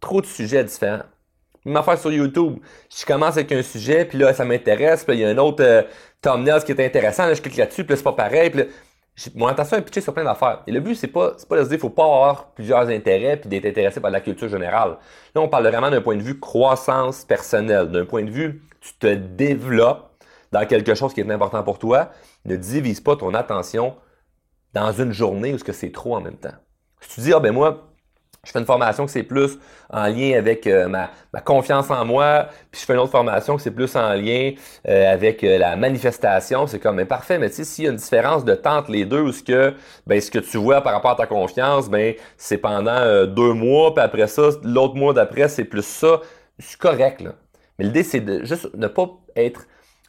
Trop 0.00 0.20
de 0.20 0.26
sujets 0.26 0.64
différents. 0.64 1.02
Même 1.64 1.76
affaire 1.76 1.98
sur 1.98 2.12
YouTube. 2.12 2.58
Je 2.96 3.04
commence 3.04 3.36
avec 3.36 3.50
un 3.50 3.62
sujet, 3.62 4.04
puis 4.04 4.18
là, 4.18 4.32
ça 4.32 4.44
m'intéresse, 4.44 5.04
puis 5.04 5.16
il 5.16 5.20
y 5.20 5.24
a 5.24 5.28
un 5.28 5.38
autre 5.38 5.64
euh, 5.64 5.82
thumbnail 6.22 6.62
qui 6.62 6.72
est 6.72 6.84
intéressant, 6.84 7.26
là, 7.26 7.34
je 7.34 7.42
clique 7.42 7.56
là-dessus, 7.56 7.84
puis 7.84 7.92
là, 7.92 7.96
c'est 7.96 8.04
pas 8.04 8.12
pareil, 8.12 8.50
puis 8.50 8.64
mon 9.34 9.48
intention 9.48 9.78
est 9.78 9.82
pitcher 9.82 10.00
sur 10.00 10.12
plein 10.12 10.24
d'affaires. 10.24 10.62
Et 10.66 10.72
le 10.72 10.80
but, 10.80 10.94
c'est 10.94 11.06
pas, 11.06 11.32
pas 11.48 11.58
de 11.58 11.64
se 11.64 11.68
dire, 11.68 11.78
faut 11.78 11.88
pas 11.88 12.04
avoir 12.04 12.48
plusieurs 12.50 12.88
intérêts 12.88 13.36
puis 13.38 13.48
d'être 13.48 13.64
intéressé 13.64 14.00
par 14.00 14.10
la 14.10 14.20
culture 14.20 14.48
générale. 14.48 14.98
Là, 15.34 15.40
on 15.40 15.48
parle 15.48 15.66
vraiment 15.66 15.90
d'un 15.90 16.02
point 16.02 16.16
de 16.16 16.22
vue 16.22 16.38
croissance 16.38 17.24
personnelle, 17.24 17.90
d'un 17.90 18.04
point 18.04 18.24
de 18.24 18.30
vue, 18.30 18.62
tu 18.80 18.92
te 18.98 19.14
développes 19.14 20.10
dans 20.52 20.66
quelque 20.66 20.94
chose 20.94 21.14
qui 21.14 21.20
est 21.20 21.30
important 21.30 21.62
pour 21.62 21.78
toi. 21.78 22.10
Ne 22.44 22.56
divise 22.56 23.00
pas 23.00 23.16
ton 23.16 23.32
attention 23.34 23.96
dans 24.74 24.92
une 24.92 25.12
journée 25.12 25.54
où 25.54 25.58
ce 25.58 25.64
que 25.64 25.72
c'est 25.72 25.92
trop 25.92 26.14
en 26.14 26.20
même 26.20 26.36
temps. 26.36 26.54
Si 27.00 27.14
tu 27.14 27.20
dis, 27.22 27.32
ah 27.32 27.40
ben 27.40 27.52
moi, 27.52 27.88
je 28.46 28.52
fais 28.52 28.60
une 28.60 28.64
formation 28.64 29.04
que 29.06 29.10
c'est 29.10 29.24
plus 29.24 29.58
en 29.90 30.06
lien 30.06 30.38
avec 30.38 30.68
euh, 30.68 30.86
ma, 30.88 31.10
confiance 31.44 31.90
en 31.90 32.04
moi, 32.04 32.48
puis 32.70 32.80
je 32.80 32.86
fais 32.86 32.92
une 32.92 33.00
autre 33.00 33.10
formation 33.10 33.56
que 33.56 33.62
c'est 33.62 33.72
plus 33.72 33.94
en 33.96 34.12
lien 34.14 34.52
euh, 34.88 35.12
avec 35.12 35.42
euh, 35.42 35.58
la 35.58 35.74
manifestation. 35.74 36.68
C'est 36.68 36.78
comme, 36.78 36.96
mais 36.96 37.04
parfait, 37.04 37.38
mais 37.38 37.50
tu 37.50 37.56
sais, 37.56 37.64
s'il 37.64 37.84
y 37.84 37.88
a 37.88 37.90
une 37.90 37.96
différence 37.96 38.44
de 38.44 38.54
temps 38.54 38.78
entre 38.78 38.92
les 38.92 39.04
deux, 39.04 39.20
ou 39.20 39.32
ce 39.32 39.42
que, 39.42 39.74
ben, 40.06 40.20
ce 40.20 40.30
que 40.30 40.38
tu 40.38 40.58
vois 40.58 40.80
par 40.80 40.92
rapport 40.92 41.10
à 41.10 41.16
ta 41.16 41.26
confiance, 41.26 41.90
ben, 41.90 42.14
c'est 42.36 42.58
pendant 42.58 43.26
deux 43.26 43.52
mois, 43.52 43.92
puis 43.92 44.04
après 44.04 44.28
ça, 44.28 44.50
l'autre 44.62 44.94
mois 44.94 45.12
d'après, 45.12 45.48
c'est 45.48 45.64
plus 45.64 45.84
ça. 45.84 46.20
C'est 46.60 46.78
correct, 46.78 47.20
là. 47.20 47.32
Mais 47.78 47.86
l'idée, 47.86 48.04
c'est 48.04 48.20
de 48.20 48.44
juste 48.44 48.72
ne 48.74 48.86
pas 48.86 49.10
être 49.34 49.66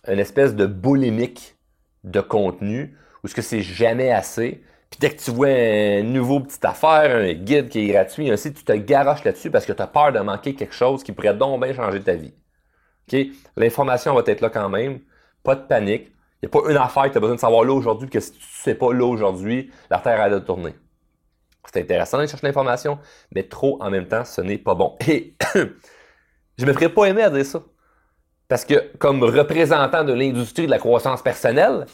une 0.07 0.19
espèce 0.19 0.55
de 0.55 0.67
boulimique 0.67 1.55
de 2.03 2.21
contenu, 2.21 2.95
ou 3.23 3.27
ce 3.27 3.33
que 3.33 3.41
c'est 3.41 3.61
jamais 3.61 4.11
assez, 4.11 4.61
puis 4.89 4.99
dès 4.99 5.09
que 5.15 5.21
tu 5.21 5.31
vois 5.31 5.49
un 5.49 6.03
nouveau 6.03 6.39
petit 6.39 6.65
affaire, 6.65 7.17
un 7.17 7.33
guide 7.33 7.69
qui 7.69 7.89
est 7.89 7.93
gratuit, 7.93 8.31
ainsi, 8.31 8.53
tu 8.53 8.63
te 8.63 8.71
garoches 8.71 9.23
là-dessus 9.23 9.51
parce 9.51 9.65
que 9.65 9.73
tu 9.73 9.81
as 9.81 9.87
peur 9.87 10.11
de 10.11 10.19
manquer 10.19 10.55
quelque 10.55 10.73
chose 10.73 11.03
qui 11.03 11.11
pourrait 11.11 11.33
donc 11.33 11.61
bien 11.61 11.73
changer 11.73 12.01
ta 12.01 12.15
vie. 12.15 12.33
OK? 13.11 13.19
L'information 13.57 14.13
va 14.13 14.23
être 14.25 14.41
là 14.41 14.49
quand 14.49 14.69
même. 14.69 14.99
Pas 15.43 15.55
de 15.55 15.61
panique. 15.61 16.11
Il 16.41 16.47
n'y 16.47 16.47
a 16.47 16.61
pas 16.61 16.71
une 16.71 16.77
affaire 16.77 17.03
que 17.05 17.11
tu 17.11 17.17
as 17.17 17.21
besoin 17.21 17.35
de 17.35 17.39
savoir 17.39 17.63
là 17.63 17.73
aujourd'hui, 17.73 18.09
que 18.09 18.19
si 18.19 18.31
tu 18.31 18.37
ne 18.37 18.63
sais 18.63 18.75
pas 18.75 18.93
là 18.93 19.05
aujourd'hui, 19.05 19.71
la 19.89 19.99
Terre 19.99 20.21
a 20.21 20.29
de 20.29 20.39
tourner. 20.39 20.75
C'est 21.65 21.81
intéressant 21.81 22.17
d'aller 22.17 22.29
chercher 22.29 22.47
l'information, 22.47 22.99
mais 23.33 23.43
trop 23.43 23.77
en 23.81 23.89
même 23.89 24.07
temps, 24.07 24.23
ce 24.23 24.41
n'est 24.41 24.57
pas 24.57 24.75
bon. 24.75 24.95
Et 25.07 25.35
je 26.57 26.65
me 26.65 26.73
ferais 26.73 26.89
pas 26.89 27.05
aimer 27.05 27.23
à 27.23 27.29
dire 27.29 27.45
ça. 27.45 27.61
Parce 28.47 28.63
que 28.63 28.95
comme 28.97 29.23
représentant 29.23 30.03
de 30.05 30.13
l'industrie 30.13 30.65
de 30.65 30.71
la 30.71 30.79
croissance 30.79 31.21
personnelle, 31.21 31.85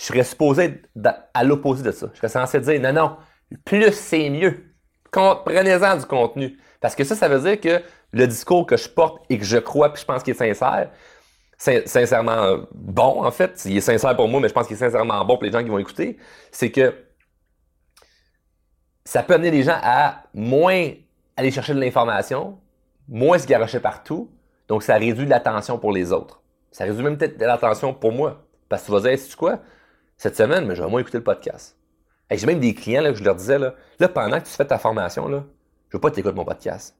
je 0.00 0.06
serais 0.06 0.24
supposé 0.24 0.62
être 0.64 0.88
à 1.34 1.44
l'opposé 1.44 1.82
de 1.82 1.90
ça. 1.90 2.08
Je 2.14 2.18
serais 2.18 2.30
censé 2.30 2.58
dire 2.58 2.80
non, 2.80 2.92
non, 2.92 3.16
plus 3.66 3.92
c'est 3.92 4.30
mieux. 4.30 4.64
Prenez-en 5.12 5.98
du 5.98 6.06
contenu. 6.06 6.58
Parce 6.80 6.94
que 6.94 7.04
ça, 7.04 7.14
ça 7.14 7.28
veut 7.28 7.40
dire 7.40 7.60
que 7.60 7.84
le 8.12 8.26
discours 8.26 8.64
que 8.64 8.78
je 8.78 8.88
porte 8.88 9.22
et 9.28 9.36
que 9.36 9.44
je 9.44 9.58
crois 9.58 9.92
puis 9.92 10.00
je 10.00 10.06
pense 10.06 10.22
qu'il 10.22 10.30
est 10.30 10.54
sincère, 10.54 10.90
sincèrement 11.58 12.60
bon, 12.72 13.22
en 13.22 13.30
fait. 13.30 13.60
Il 13.66 13.76
est 13.76 13.82
sincère 13.82 14.16
pour 14.16 14.26
moi, 14.26 14.40
mais 14.40 14.48
je 14.48 14.54
pense 14.54 14.66
qu'il 14.66 14.76
est 14.76 14.80
sincèrement 14.80 15.22
bon 15.26 15.34
pour 15.34 15.44
les 15.44 15.52
gens 15.52 15.62
qui 15.62 15.68
vont 15.68 15.78
écouter. 15.78 16.16
C'est 16.50 16.70
que 16.70 16.94
ça 19.04 19.22
peut 19.22 19.34
amener 19.34 19.50
les 19.50 19.64
gens 19.64 19.78
à 19.82 20.22
moins 20.32 20.92
aller 21.36 21.50
chercher 21.50 21.74
de 21.74 21.80
l'information, 21.80 22.58
moins 23.06 23.38
se 23.38 23.46
garocher 23.46 23.80
partout. 23.80 24.30
Donc, 24.66 24.82
ça 24.82 24.94
réduit 24.94 25.26
l'attention 25.26 25.78
pour 25.78 25.92
les 25.92 26.10
autres. 26.10 26.40
Ça 26.70 26.84
réduit 26.84 27.02
même 27.02 27.18
peut-être 27.18 27.38
l'attention 27.38 27.92
pour 27.92 28.12
moi. 28.12 28.46
Parce 28.70 28.82
que 28.82 28.86
tu 28.86 28.92
vas 28.92 29.00
dire, 29.00 29.18
c'est 29.18 29.36
quoi? 29.36 29.58
Cette 30.20 30.36
semaine, 30.36 30.66
mais 30.66 30.76
je 30.76 30.82
vais 30.82 30.88
moins 30.90 31.00
écouter 31.00 31.16
le 31.16 31.24
podcast. 31.24 31.78
J'ai 32.30 32.44
même 32.44 32.60
des 32.60 32.74
clients 32.74 33.00
là, 33.00 33.10
que 33.10 33.16
je 33.16 33.24
leur 33.24 33.34
disais, 33.34 33.58
là, 33.58 33.74
là, 33.98 34.06
pendant 34.06 34.38
que 34.38 34.44
tu 34.44 34.50
fais 34.50 34.66
ta 34.66 34.78
formation, 34.78 35.26
là, 35.28 35.44
je 35.88 35.96
veux 35.96 36.00
pas 36.00 36.10
t'écouter 36.10 36.34
mon 36.34 36.44
podcast. 36.44 36.94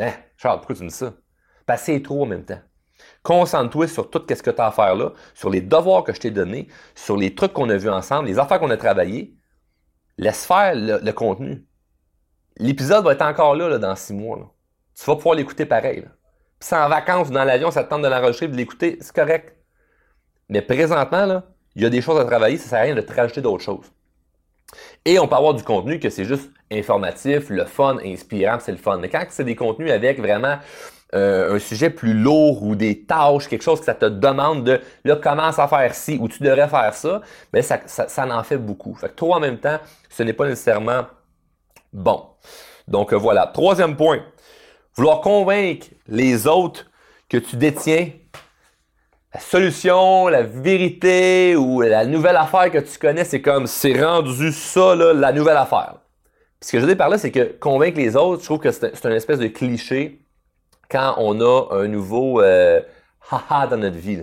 Hein, 0.00 0.10
Charles, 0.36 0.58
pourquoi 0.58 0.74
tu 0.74 0.82
me 0.82 0.88
dis 0.88 0.96
ça? 0.96 1.12
Passer 1.64 2.02
trop 2.02 2.24
en 2.24 2.26
même 2.26 2.44
temps. 2.44 2.58
Concentre-toi 3.22 3.86
sur 3.86 4.10
tout 4.10 4.20
ce 4.28 4.42
que 4.42 4.50
tu 4.50 4.60
as 4.60 4.66
à 4.66 4.72
faire 4.72 4.96
là, 4.96 5.12
sur 5.32 5.48
les 5.48 5.60
devoirs 5.60 6.02
que 6.02 6.12
je 6.12 6.18
t'ai 6.18 6.32
donnés, 6.32 6.66
sur 6.96 7.16
les 7.16 7.36
trucs 7.36 7.52
qu'on 7.52 7.70
a 7.70 7.76
vus 7.76 7.88
ensemble, 7.88 8.26
les 8.26 8.40
affaires 8.40 8.58
qu'on 8.58 8.70
a 8.70 8.76
travaillées. 8.76 9.36
Laisse 10.16 10.44
faire 10.44 10.72
le, 10.74 11.12
contenu. 11.12 11.64
L'épisode 12.56 13.04
va 13.04 13.12
être 13.12 13.22
encore 13.22 13.54
là, 13.54 13.78
dans 13.78 13.94
six 13.94 14.12
mois. 14.12 14.52
Tu 14.96 15.04
vas 15.04 15.14
pouvoir 15.14 15.36
l'écouter 15.36 15.66
pareil. 15.66 16.00
Puis 16.00 16.10
c'est 16.68 16.76
en 16.76 16.88
vacances 16.88 17.28
ou 17.28 17.30
dans 17.30 17.44
l'avion, 17.44 17.70
ça 17.70 17.84
te 17.84 17.90
tente 17.90 18.02
de 18.02 18.08
l'enregistrer, 18.08 18.48
de 18.48 18.56
l'écouter, 18.56 18.98
c'est 19.00 19.14
correct. 19.14 19.56
Mais 20.48 20.62
présentement, 20.62 21.24
là, 21.24 21.44
il 21.78 21.84
y 21.84 21.86
a 21.86 21.90
des 21.90 22.00
choses 22.00 22.18
à 22.18 22.24
travailler, 22.24 22.56
ça 22.56 22.68
sert 22.70 22.78
à 22.80 22.82
rien 22.82 22.94
de 22.96 23.00
te 23.00 23.12
rajouter 23.12 23.40
d'autres 23.40 23.62
choses. 23.62 23.86
Et 25.04 25.20
on 25.20 25.28
peut 25.28 25.36
avoir 25.36 25.54
du 25.54 25.62
contenu 25.62 26.00
que 26.00 26.10
c'est 26.10 26.24
juste 26.24 26.50
informatif, 26.72 27.50
le 27.50 27.64
fun, 27.66 27.98
inspirant, 28.04 28.58
c'est 28.60 28.72
le 28.72 28.78
fun. 28.78 28.98
Mais 28.98 29.08
quand 29.08 29.24
c'est 29.28 29.44
des 29.44 29.54
contenus 29.54 29.92
avec 29.92 30.18
vraiment 30.18 30.58
euh, 31.14 31.54
un 31.54 31.58
sujet 31.60 31.88
plus 31.90 32.14
lourd 32.14 32.64
ou 32.64 32.74
des 32.74 33.04
tâches, 33.04 33.46
quelque 33.46 33.62
chose 33.62 33.78
que 33.78 33.84
ça 33.84 33.94
te 33.94 34.06
demande 34.06 34.64
de 34.64 34.80
là, 35.04 35.14
commence 35.14 35.60
à 35.60 35.68
faire 35.68 35.94
ci 35.94 36.18
ou 36.20 36.26
tu 36.26 36.42
devrais 36.42 36.66
faire 36.66 36.92
ça, 36.94 37.22
ben 37.52 37.62
ça, 37.62 37.78
ça, 37.86 38.08
ça 38.08 38.26
en 38.26 38.42
fait 38.42 38.58
beaucoup. 38.58 38.96
Fait 38.96 39.08
que 39.08 39.14
toi 39.14 39.36
en 39.36 39.40
même 39.40 39.58
temps, 39.58 39.78
ce 40.10 40.24
n'est 40.24 40.32
pas 40.32 40.48
nécessairement 40.48 41.06
bon. 41.92 42.24
Donc 42.88 43.12
euh, 43.12 43.16
voilà. 43.16 43.46
Troisième 43.46 43.96
point. 43.96 44.24
Vouloir 44.96 45.20
convaincre 45.20 45.86
les 46.08 46.48
autres 46.48 46.86
que 47.28 47.36
tu 47.36 47.54
détiens 47.56 48.10
la 49.34 49.40
solution, 49.40 50.28
la 50.28 50.42
vérité 50.42 51.54
ou 51.54 51.82
la 51.82 52.06
nouvelle 52.06 52.36
affaire 52.36 52.70
que 52.70 52.78
tu 52.78 52.98
connais, 52.98 53.24
c'est 53.24 53.42
comme 53.42 53.66
c'est 53.66 54.02
rendu 54.02 54.52
ça, 54.52 54.94
là, 54.94 55.12
la 55.12 55.32
nouvelle 55.32 55.56
affaire. 55.56 55.96
Puis 56.60 56.68
ce 56.68 56.72
que 56.72 56.78
je 56.78 56.82
veux 56.82 56.88
dire 56.88 56.96
par 56.96 57.08
là, 57.08 57.18
c'est 57.18 57.30
que 57.30 57.56
convaincre 57.58 57.98
les 57.98 58.16
autres, 58.16 58.40
je 58.40 58.46
trouve 58.46 58.60
que 58.60 58.70
c'est 58.70 59.06
un 59.06 59.12
espèce 59.12 59.38
de 59.38 59.48
cliché 59.48 60.20
quand 60.90 61.14
on 61.18 61.40
a 61.40 61.68
un 61.72 61.88
nouveau 61.88 62.40
euh, 62.40 62.80
haha 63.30 63.66
dans 63.66 63.76
notre 63.76 63.98
vie. 63.98 64.22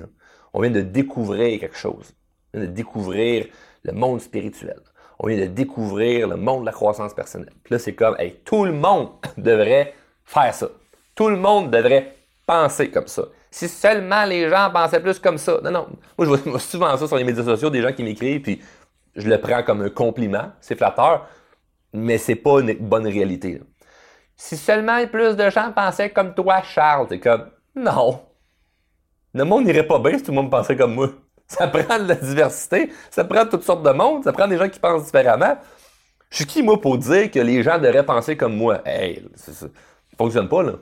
On 0.53 0.61
vient 0.61 0.71
de 0.71 0.81
découvrir 0.81 1.59
quelque 1.59 1.77
chose. 1.77 2.13
On 2.53 2.59
vient 2.59 2.67
de 2.67 2.73
découvrir 2.73 3.45
le 3.83 3.93
monde 3.93 4.19
spirituel. 4.19 4.79
On 5.19 5.27
vient 5.27 5.37
de 5.37 5.45
découvrir 5.45 6.27
le 6.27 6.35
monde 6.35 6.61
de 6.61 6.65
la 6.65 6.71
croissance 6.71 7.13
personnelle. 7.13 7.53
Puis 7.63 7.73
là, 7.73 7.79
c'est 7.79 7.93
comme, 7.93 8.17
tout 8.43 8.65
le 8.65 8.73
monde 8.73 9.09
devrait 9.37 9.93
faire 10.25 10.53
ça. 10.53 10.67
Tout 11.13 11.29
le 11.29 11.37
monde 11.37 11.71
devrait 11.71 12.15
penser 12.45 12.89
comme 12.89 13.07
ça. 13.07 13.23
Si 13.55 13.69
seulement 13.69 14.25
les 14.25 14.49
gens 14.49 14.69
pensaient 14.69 14.99
plus 14.99 15.17
comme 15.17 15.37
ça. 15.37 15.61
Non, 15.63 15.71
non. 15.71 15.87
Moi, 16.17 16.27
je 16.27 16.49
vois 16.49 16.59
souvent 16.59 16.97
ça 16.97 17.07
sur 17.07 17.15
les 17.15 17.23
médias 17.23 17.45
sociaux, 17.45 17.69
des 17.69 17.81
gens 17.81 17.93
qui 17.93 18.03
m'écrivent, 18.03 18.41
puis 18.41 18.61
je 19.15 19.29
le 19.29 19.39
prends 19.39 19.63
comme 19.63 19.81
un 19.81 19.89
compliment. 19.89 20.51
C'est 20.59 20.75
flatteur, 20.75 21.25
mais 21.93 22.17
c'est 22.17 22.35
pas 22.35 22.59
une 22.59 22.73
bonne 22.73 23.07
réalité. 23.07 23.61
Si 24.35 24.57
seulement 24.57 25.07
plus 25.07 25.37
de 25.37 25.49
gens 25.49 25.71
pensaient 25.71 26.09
comme 26.09 26.35
toi, 26.35 26.63
Charles, 26.63 27.07
c'est 27.07 27.21
comme, 27.21 27.49
non. 27.77 28.23
Le 29.33 29.45
monde 29.45 29.63
n'irait 29.63 29.87
pas 29.87 29.99
bien 29.99 30.17
si 30.17 30.25
tout 30.25 30.31
le 30.31 30.35
monde 30.35 30.51
pensait 30.51 30.75
comme 30.75 30.93
moi. 30.93 31.11
Ça 31.47 31.69
prend 31.69 31.97
de 31.97 32.09
la 32.09 32.15
diversité, 32.15 32.91
ça 33.11 33.23
prend 33.23 33.45
toutes 33.45 33.61
sortes 33.61 33.83
de 33.83 33.91
monde, 33.91 34.23
ça 34.23 34.33
prend 34.33 34.47
des 34.47 34.57
gens 34.57 34.67
qui 34.67 34.79
pensent 34.79 35.05
différemment. 35.05 35.55
Je 36.31 36.37
suis 36.37 36.45
qui, 36.47 36.63
moi, 36.63 36.81
pour 36.81 36.97
dire 36.97 37.29
que 37.29 37.39
les 37.39 37.61
gens 37.61 37.77
devraient 37.77 38.03
penser 38.03 38.35
comme 38.35 38.57
moi? 38.57 38.81
Hey, 38.83 39.23
ça, 39.35 39.53
ça 39.53 39.67
fonctionne 40.17 40.49
pas, 40.49 40.63
là. 40.63 40.73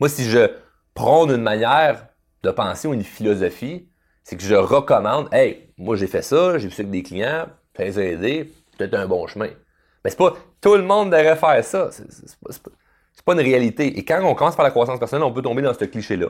Moi, 0.00 0.08
si 0.08 0.24
je 0.24 0.48
prône 0.98 1.30
une 1.30 1.42
manière 1.42 2.08
de 2.42 2.50
penser 2.50 2.88
ou 2.88 2.92
une 2.92 3.04
philosophie, 3.04 3.88
c'est 4.24 4.36
que 4.36 4.42
je 4.42 4.56
recommande, 4.56 5.28
hey, 5.32 5.72
moi, 5.78 5.94
j'ai 5.94 6.08
fait 6.08 6.22
ça, 6.22 6.58
j'ai 6.58 6.66
vu 6.66 6.74
ça 6.74 6.80
avec 6.82 6.90
des 6.90 7.04
clients, 7.04 7.46
ça 7.76 7.84
les 7.84 7.98
a 7.98 8.02
aidés, 8.02 8.52
peut-être 8.76 8.94
un 8.94 9.06
bon 9.06 9.28
chemin. 9.28 9.50
Mais 10.04 10.10
c'est 10.10 10.18
pas 10.18 10.34
tout 10.60 10.74
le 10.74 10.82
monde 10.82 11.10
devrait 11.10 11.36
faire 11.36 11.64
ça. 11.64 11.90
C'est 11.92 12.36
pas, 12.40 12.50
pas, 13.24 13.32
une 13.34 13.40
réalité. 13.40 13.96
Et 13.96 14.04
quand 14.04 14.20
on 14.24 14.34
commence 14.34 14.56
par 14.56 14.64
la 14.64 14.72
croissance 14.72 14.98
personnelle, 14.98 15.22
on 15.22 15.32
peut 15.32 15.40
tomber 15.40 15.62
dans 15.62 15.72
ce 15.72 15.84
cliché-là 15.84 16.26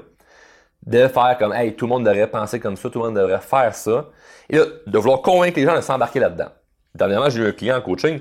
de 0.86 1.08
faire 1.08 1.36
comme, 1.38 1.54
hey, 1.54 1.74
tout 1.74 1.86
le 1.86 1.90
monde 1.90 2.04
devrait 2.04 2.30
penser 2.30 2.60
comme 2.60 2.76
ça, 2.76 2.90
tout 2.90 2.98
le 2.98 3.06
monde 3.06 3.16
devrait 3.16 3.40
faire 3.40 3.74
ça. 3.74 4.10
Et 4.50 4.58
là, 4.58 4.66
de 4.86 4.98
vouloir 4.98 5.22
convaincre 5.22 5.58
les 5.58 5.64
gens 5.64 5.76
de 5.76 5.80
s'embarquer 5.80 6.20
là-dedans. 6.20 6.50
Dernièrement, 6.94 7.30
j'ai 7.30 7.40
eu 7.40 7.46
un 7.46 7.52
client 7.52 7.78
en 7.78 7.80
coaching 7.80 8.20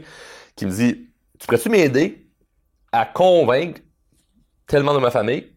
qui 0.55 0.65
me 0.65 0.71
dit, 0.71 1.09
tu 1.39 1.45
pourrais-tu 1.45 1.69
m'aider 1.69 2.25
à 2.93 3.05
convaincre 3.05 3.81
tellement 4.65 4.93
de 4.93 4.99
ma 4.99 5.11
famille 5.11 5.56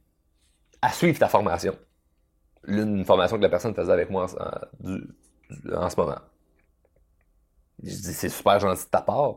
à 0.82 0.90
suivre 0.90 1.18
ta 1.18 1.28
formation? 1.28 1.76
Une 2.66 3.04
formation 3.04 3.37
que 3.37 3.42
la 3.42 3.49
personne 3.49 3.75
faisait 3.75 3.92
avec 3.92 4.10
moi 4.10 4.26
en, 5.72 5.90
ce 5.90 5.96
moment. 5.96 6.18
Je 7.82 7.90
dis, 7.90 8.14
c'est 8.14 8.28
super 8.28 8.60
gentil 8.60 8.84
de 8.84 8.90
ta 8.90 9.00
part, 9.00 9.37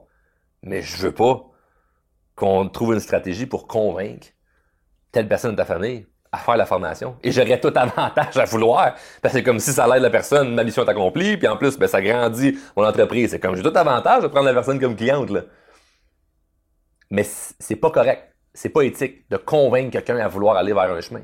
mais 0.62 0.82
je 0.82 0.98
veux 0.98 1.14
pas 1.14 1.46
qu'on 2.36 2.68
trouve 2.68 2.94
une 2.94 3.00
stratégie 3.00 3.46
pour 3.46 3.68
convaincre 3.68 4.28
telle 5.12 5.28
personne 5.28 5.52
de 5.52 5.58
ta 5.58 5.66
famille 5.66 6.06
à 6.34 6.40
faire 6.40 6.58
la 6.58 6.66
formation. 6.66 7.16
Et 7.24 7.32
j'aurais 7.32 7.60
tout 7.60 7.72
avantage 7.76 8.36
à 8.38 8.46
vouloir. 8.46 8.96
Parce 9.22 9.34
que 9.34 9.40
c'est 9.40 9.44
comme 9.44 9.60
si 9.60 9.72
ça 9.72 9.88
l'aide 9.88 10.02
la 10.02 10.10
personne, 10.10 10.54
ma 10.56 10.64
mission 10.64 10.84
est 10.84 10.90
accomplie, 10.90 11.38
puis 11.38 11.48
en 11.48 11.56
plus, 11.56 11.78
ben, 11.78 11.88
ça 11.88 12.02
grandit 12.02 12.58
mon 12.76 12.84
entreprise. 12.84 13.30
C'est 13.30 13.40
comme 13.40 13.56
j'ai 13.56 13.62
tout 13.62 13.78
avantage 13.78 14.24
de 14.24 14.28
prendre 14.28 14.48
la 14.48 14.54
personne 14.54 14.80
comme 14.80 14.96
cliente. 14.96 15.30
Là. 15.30 15.42
Mais 17.12 17.24
c'est 17.24 17.76
pas 17.76 17.92
correct. 17.92 18.33
C'est 18.54 18.70
pas 18.70 18.82
éthique 18.82 19.30
de 19.30 19.38
convaincre 19.38 19.92
quelqu'un 19.92 20.18
à 20.18 20.28
vouloir 20.28 20.56
aller 20.58 20.74
vers 20.74 20.92
un 20.92 21.02
chemin. 21.02 21.22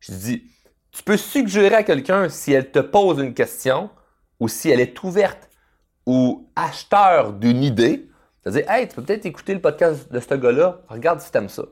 Je 0.00 0.12
dis, 0.12 0.44
tu 0.92 1.02
peux 1.02 1.16
suggérer 1.16 1.74
à 1.74 1.82
quelqu'un 1.82 2.28
si 2.28 2.52
elle 2.52 2.70
te 2.70 2.78
pose 2.78 3.18
une 3.18 3.34
question 3.34 3.90
ou 4.40 4.48
si 4.48 4.70
elle 4.70 4.80
est 4.80 5.02
ouverte 5.02 5.48
ou 6.06 6.48
acheteur 6.56 7.32
d'une 7.32 7.62
idée. 7.62 8.08
C'est-à-dire, 8.42 8.70
hey, 8.70 8.88
tu 8.88 8.96
peux 8.96 9.02
peut-être 9.02 9.26
écouter 9.26 9.54
le 9.54 9.60
podcast 9.60 10.12
de 10.12 10.20
ce 10.20 10.34
gars-là, 10.34 10.80
regarde 10.88 11.20
si 11.20 11.30
t'aimes 11.30 11.48
ça. 11.48 11.64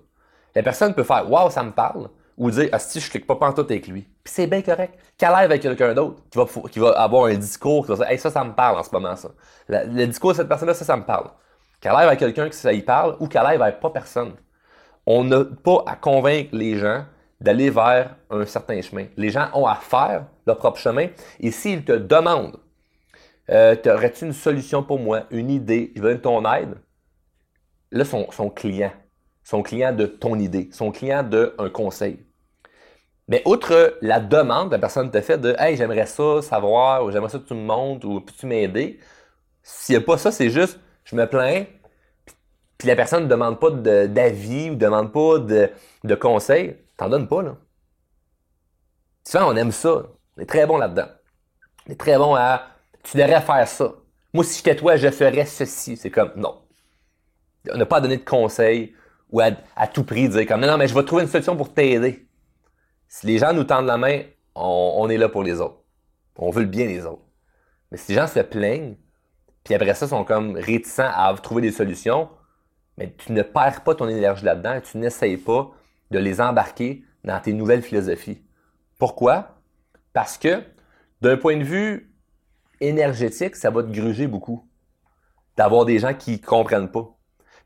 La 0.54 0.62
personne 0.62 0.95
peut 0.95 1.04
faire, 1.04 1.30
waouh, 1.30 1.50
ça 1.50 1.62
me 1.62 1.73
parle 1.73 2.09
ou 2.40 2.50
dire, 2.50 2.71
ah, 2.73 2.78
si 2.78 3.00
je 3.00 3.11
clique 3.11 3.26
pas 3.26 3.37
tout 3.52 3.61
avec 3.61 3.87
lui. 3.87 4.02
Puis 4.25 4.33
c'est 4.33 4.47
bien 4.47 4.62
correct. 4.62 4.99
Qu'elle 5.19 5.35
aille 5.35 5.45
avec 5.45 5.61
quelqu'un 5.61 5.92
d'autre 5.92 6.23
qui 6.30 6.38
va, 6.38 6.47
qui 6.71 6.78
va 6.78 6.90
avoir 6.92 7.26
un 7.26 7.35
discours 7.35 7.85
qui 7.85 7.90
va 7.90 7.97
dire, 7.97 8.09
hey, 8.09 8.19
ça, 8.19 8.30
ça 8.30 8.42
me 8.42 8.54
parle 8.54 8.78
en 8.78 8.83
ce 8.83 8.90
moment, 8.92 9.14
ça. 9.14 9.28
Le, 9.69 10.07
discours 10.07 10.30
de 10.30 10.37
cette 10.37 10.49
personne-là, 10.49 10.73
ça, 10.73 10.87
ça 10.87 10.97
me 10.97 11.04
parle. 11.04 11.30
Qu'elle 11.80 11.92
aille 11.92 12.06
avec 12.06 12.18
quelqu'un 12.18 12.49
qui 12.49 12.56
ça 12.56 12.72
y 12.72 12.82
parle 12.82 13.16
ou 13.20 13.26
qu'elle 13.26 13.46
aille 13.46 13.58
vers 13.58 13.78
pas 13.78 13.90
personne. 13.90 14.34
On 15.06 15.25
n'a 15.25 15.44
pas 15.44 15.82
à 15.87 15.96
convaincre 15.96 16.50
les 16.52 16.78
gens 16.78 17.04
d'aller 17.40 17.70
vers 17.70 18.16
un 18.28 18.44
certain 18.44 18.80
chemin. 18.82 19.06
Les 19.16 19.30
gens 19.30 19.49
ont 19.54 19.66
à 19.66 19.76
faire 19.76 20.26
leur 20.46 20.58
propre 20.58 20.78
chemin. 20.78 21.08
Et 21.40 21.50
s'ils 21.50 21.84
te 21.84 21.92
demandent, 21.92 22.58
euh, 23.50 23.75
aurais-tu 23.87 24.26
une 24.26 24.32
solution 24.32 24.82
pour 24.82 24.99
moi, 24.99 25.25
une 25.30 25.50
idée, 25.50 25.92
je 25.96 26.02
veux 26.02 26.20
ton 26.20 26.44
aide, 26.52 26.75
là, 27.90 28.04
son, 28.04 28.30
son 28.30 28.50
client, 28.50 28.92
son 29.42 29.62
client 29.62 29.92
de 29.92 30.06
ton 30.06 30.38
idée, 30.38 30.68
son 30.72 30.92
client 30.92 31.22
d'un 31.22 31.70
conseil. 31.72 32.25
Mais 33.26 33.42
outre 33.46 33.96
la 34.02 34.20
demande 34.20 34.72
la 34.72 34.78
personne 34.78 35.10
te 35.10 35.20
fait 35.20 35.38
de 35.38 35.54
Hey, 35.58 35.76
j'aimerais 35.76 36.06
ça 36.06 36.42
savoir, 36.42 37.04
ou 37.04 37.10
j'aimerais 37.10 37.30
ça 37.30 37.38
que 37.38 37.46
tu 37.46 37.54
me 37.54 37.62
montres, 37.62 38.06
ou 38.06 38.20
peux-tu 38.20 38.46
m'aider? 38.46 39.00
S'il 39.62 39.96
n'y 39.96 40.02
a 40.02 40.04
pas 40.04 40.18
ça, 40.18 40.30
c'est 40.30 40.50
juste 40.50 40.78
je 41.11 41.17
me 41.17 41.26
plains, 41.26 41.64
puis 42.79 42.88
la 42.88 42.97
personne 42.97 43.25
ne 43.25 43.29
demande 43.29 43.61
pas 43.61 43.71
d'avis 43.71 44.71
ou 44.71 44.75
ne 44.75 44.79
demande 44.79 45.12
pas 45.12 45.38
de, 45.38 45.71
de 46.05 46.14
conseils, 46.14 46.76
t'en 46.97 47.09
donnes 47.09 47.29
pas, 47.29 47.43
là. 47.43 47.57
Souvent, 49.26 49.52
on 49.52 49.57
aime 49.57 49.73
ça. 49.73 50.07
On 50.37 50.43
est 50.43 50.47
très 50.47 50.67
bon 50.67 50.79
là-dedans. 50.79 51.09
On 51.87 51.93
est 51.93 52.00
très 52.00 52.17
bon 52.17 52.35
à 52.35 52.67
tu 53.02 53.17
devrais 53.17 53.40
faire 53.40 53.69
ça. 53.69 53.93
Moi, 54.33 54.45
si 54.45 54.59
j'étais 54.59 54.76
toi, 54.76 54.97
je 54.97 55.11
ferais 55.11 55.47
ceci. 55.47 55.97
C'est 55.97 56.11
comme 56.11 56.33
non. 56.37 56.62
On 57.73 57.76
n'a 57.76 57.87
pas 57.87 58.00
donné 58.00 58.17
de 58.17 58.25
conseils 58.25 58.95
ou 59.31 59.40
à, 59.40 59.50
à, 59.76 59.87
tout 59.87 60.05
prix 60.05 60.29
dire 60.29 60.47
comme 60.47 60.61
non, 60.61 60.67
non, 60.67 60.79
mais 60.79 60.88
je 60.88 60.95
vais 60.95 61.05
trouver 61.05 61.23
une 61.23 61.29
solution 61.29 61.57
pour 61.57 61.73
t'aider. 61.73 62.26
Si 63.09 63.26
les 63.26 63.38
gens 63.38 63.52
nous 63.52 63.64
tendent 63.64 63.87
la 63.87 63.99
main, 63.99 64.23
on, 64.55 65.09
est 65.09 65.17
là 65.17 65.29
pour 65.29 65.43
les 65.43 65.61
autres. 65.61 65.83
On 66.37 66.50
veut 66.50 66.62
le 66.62 66.69
bien 66.69 66.87
des 66.87 67.05
autres. 67.05 67.23
Mais 67.90 67.99
si 67.99 68.12
les 68.12 68.19
gens 68.19 68.26
se 68.26 68.40
plaignent, 68.40 68.97
puis 69.64 69.75
après 69.75 69.95
ça 69.95 70.09
sont 70.09 70.25
comme 70.25 70.57
réticents 70.57 71.11
à 71.14 71.35
trouver 71.43 71.62
des 71.62 71.73
solutions, 71.73 72.29
mais 72.99 73.14
tu 73.17 73.33
ne 73.33 73.43
perds 73.43 73.83
pas 73.83 73.95
ton 73.95 74.09
énergie 74.09 74.45
là-dedans 74.45 74.75
et 74.75 74.83
tu 74.83 74.99
n'essayes 74.99 75.37
pas 75.37 75.71
de 76.11 76.19
les 76.19 76.40
embarquer 76.40 77.05
dans 77.25 77.40
tes 77.40 77.52
nouvelles 77.52 77.83
philosophies. 77.83 78.43
Pourquoi? 78.99 79.59
Parce 80.12 80.38
que 80.38 80.62
d'un 81.21 81.37
point 81.37 81.57
de 81.57 81.64
vue 81.64 82.12
énergétique, 82.81 83.57
ça 83.57 83.71
va 83.71 83.83
te 83.83 83.90
gruger 83.90 84.26
beaucoup 84.26 84.69
d'avoir 85.57 85.85
des 85.85 85.99
gens 85.99 86.14
qui 86.14 86.33
ne 86.33 86.37
comprennent 86.38 86.90
pas. 86.90 87.17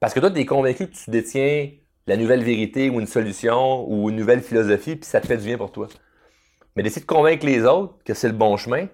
Parce 0.01 0.13
que 0.13 0.21
toi, 0.21 0.31
tu 0.31 0.41
es 0.41 0.47
convaincu 0.47 0.89
que 0.89 0.95
tu 0.95 1.11
détiens 1.11 1.71
la 2.07 2.17
nouvelle 2.17 2.43
vérité 2.43 2.91
ou 2.91 3.01
une 3.01 3.07
solution 3.07 3.91
ou 3.91 4.11
une 4.11 4.17
nouvelle 4.17 4.43
philosophie, 4.43 4.97
puis 4.97 5.09
ça 5.09 5.21
te 5.21 5.27
fait 5.27 5.37
du 5.37 5.47
bien 5.47 5.57
pour 5.57 5.73
toi. 5.73 5.89
Mais 6.77 6.83
d'essayer 6.83 7.03
de 7.03 7.07
convaincre 7.07 7.47
les 7.47 7.65
autres 7.65 7.97
que 8.05 8.15
c'est 8.15 8.29
le 8.29 8.35
bon 8.35 8.57
chemin, 8.57 8.89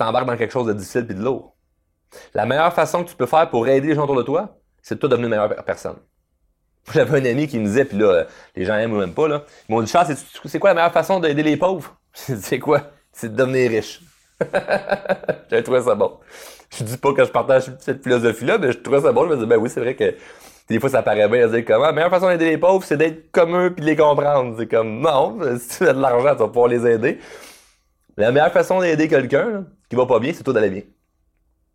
t'embarques 0.00 0.26
dans 0.26 0.36
quelque 0.36 0.52
chose 0.52 0.66
de 0.66 0.72
difficile 0.72 1.06
puis 1.06 1.14
de 1.14 1.22
lourd. 1.22 1.54
La 2.34 2.46
meilleure 2.46 2.72
façon 2.72 3.04
que 3.04 3.10
tu 3.10 3.16
peux 3.16 3.26
faire 3.26 3.48
pour 3.50 3.68
aider 3.68 3.88
les 3.88 3.94
gens 3.94 4.04
autour 4.04 4.16
de 4.16 4.22
toi, 4.22 4.58
c'est 4.82 4.96
de 4.96 5.00
toi 5.00 5.08
devenir 5.08 5.26
une 5.26 5.30
meilleure 5.30 5.64
personne. 5.64 5.96
J'avais 6.92 7.20
un 7.20 7.30
ami 7.30 7.46
qui 7.46 7.58
me 7.58 7.66
disait, 7.66 7.84
puis 7.84 7.98
là, 7.98 8.26
les 8.56 8.64
gens 8.64 8.74
aiment 8.76 8.94
ou 8.94 8.98
même 8.98 9.14
pas, 9.14 9.28
là. 9.28 9.44
Ils 9.68 9.72
m'ont 9.72 9.82
dit, 9.82 9.90
Charles, 9.90 10.16
c'est 10.44 10.58
quoi 10.58 10.70
la 10.70 10.74
meilleure 10.74 10.92
façon 10.92 11.20
d'aider 11.20 11.42
les 11.42 11.56
pauvres? 11.56 11.96
c'est 12.12 12.58
quoi? 12.58 12.90
C'est 13.12 13.30
de 13.30 13.36
devenir 13.36 13.70
riche. 13.70 14.00
J'ai 15.50 15.62
trouvé 15.62 15.82
ça 15.82 15.94
bon. 15.94 16.18
Je 16.76 16.84
dis 16.84 16.96
pas 16.96 17.12
que 17.12 17.24
je 17.24 17.30
partage 17.30 17.70
cette 17.80 18.02
philosophie-là, 18.02 18.58
mais 18.58 18.72
je 18.72 18.78
trouvais 18.78 19.02
ça 19.02 19.12
bon. 19.12 19.24
Je 19.24 19.28
me 19.28 19.34
disais, 19.34 19.46
ben 19.46 19.58
oui, 19.58 19.68
c'est 19.68 19.80
vrai 19.80 19.94
que 19.94 20.14
des 20.68 20.78
fois, 20.80 20.88
ça 20.88 21.02
paraît 21.02 21.28
bien 21.28 21.46
de 21.46 21.52
dire 21.56 21.64
comment. 21.66 21.86
La 21.86 21.92
meilleure 21.92 22.10
façon 22.10 22.28
d'aider 22.28 22.46
les 22.46 22.58
pauvres, 22.58 22.84
c'est 22.84 22.96
d'être 22.96 23.30
comme 23.32 23.56
eux 23.56 23.74
puis 23.74 23.84
de 23.84 23.90
les 23.90 23.96
comprendre. 23.96 24.54
C'est 24.56 24.68
comme, 24.68 25.00
non, 25.00 25.38
si 25.58 25.78
tu 25.78 25.88
as 25.88 25.92
de 25.92 26.00
l'argent, 26.00 26.32
tu 26.32 26.38
vas 26.38 26.46
pouvoir 26.46 26.68
les 26.68 26.86
aider. 26.86 27.18
La 28.16 28.30
meilleure 28.32 28.52
façon 28.52 28.80
d'aider 28.80 29.08
quelqu'un 29.08 29.66
qui 29.90 29.96
va 29.96 30.06
pas 30.06 30.18
bien, 30.18 30.32
c'est 30.32 30.42
toi 30.42 30.54
d'aller 30.54 30.70
bien. 30.70 30.82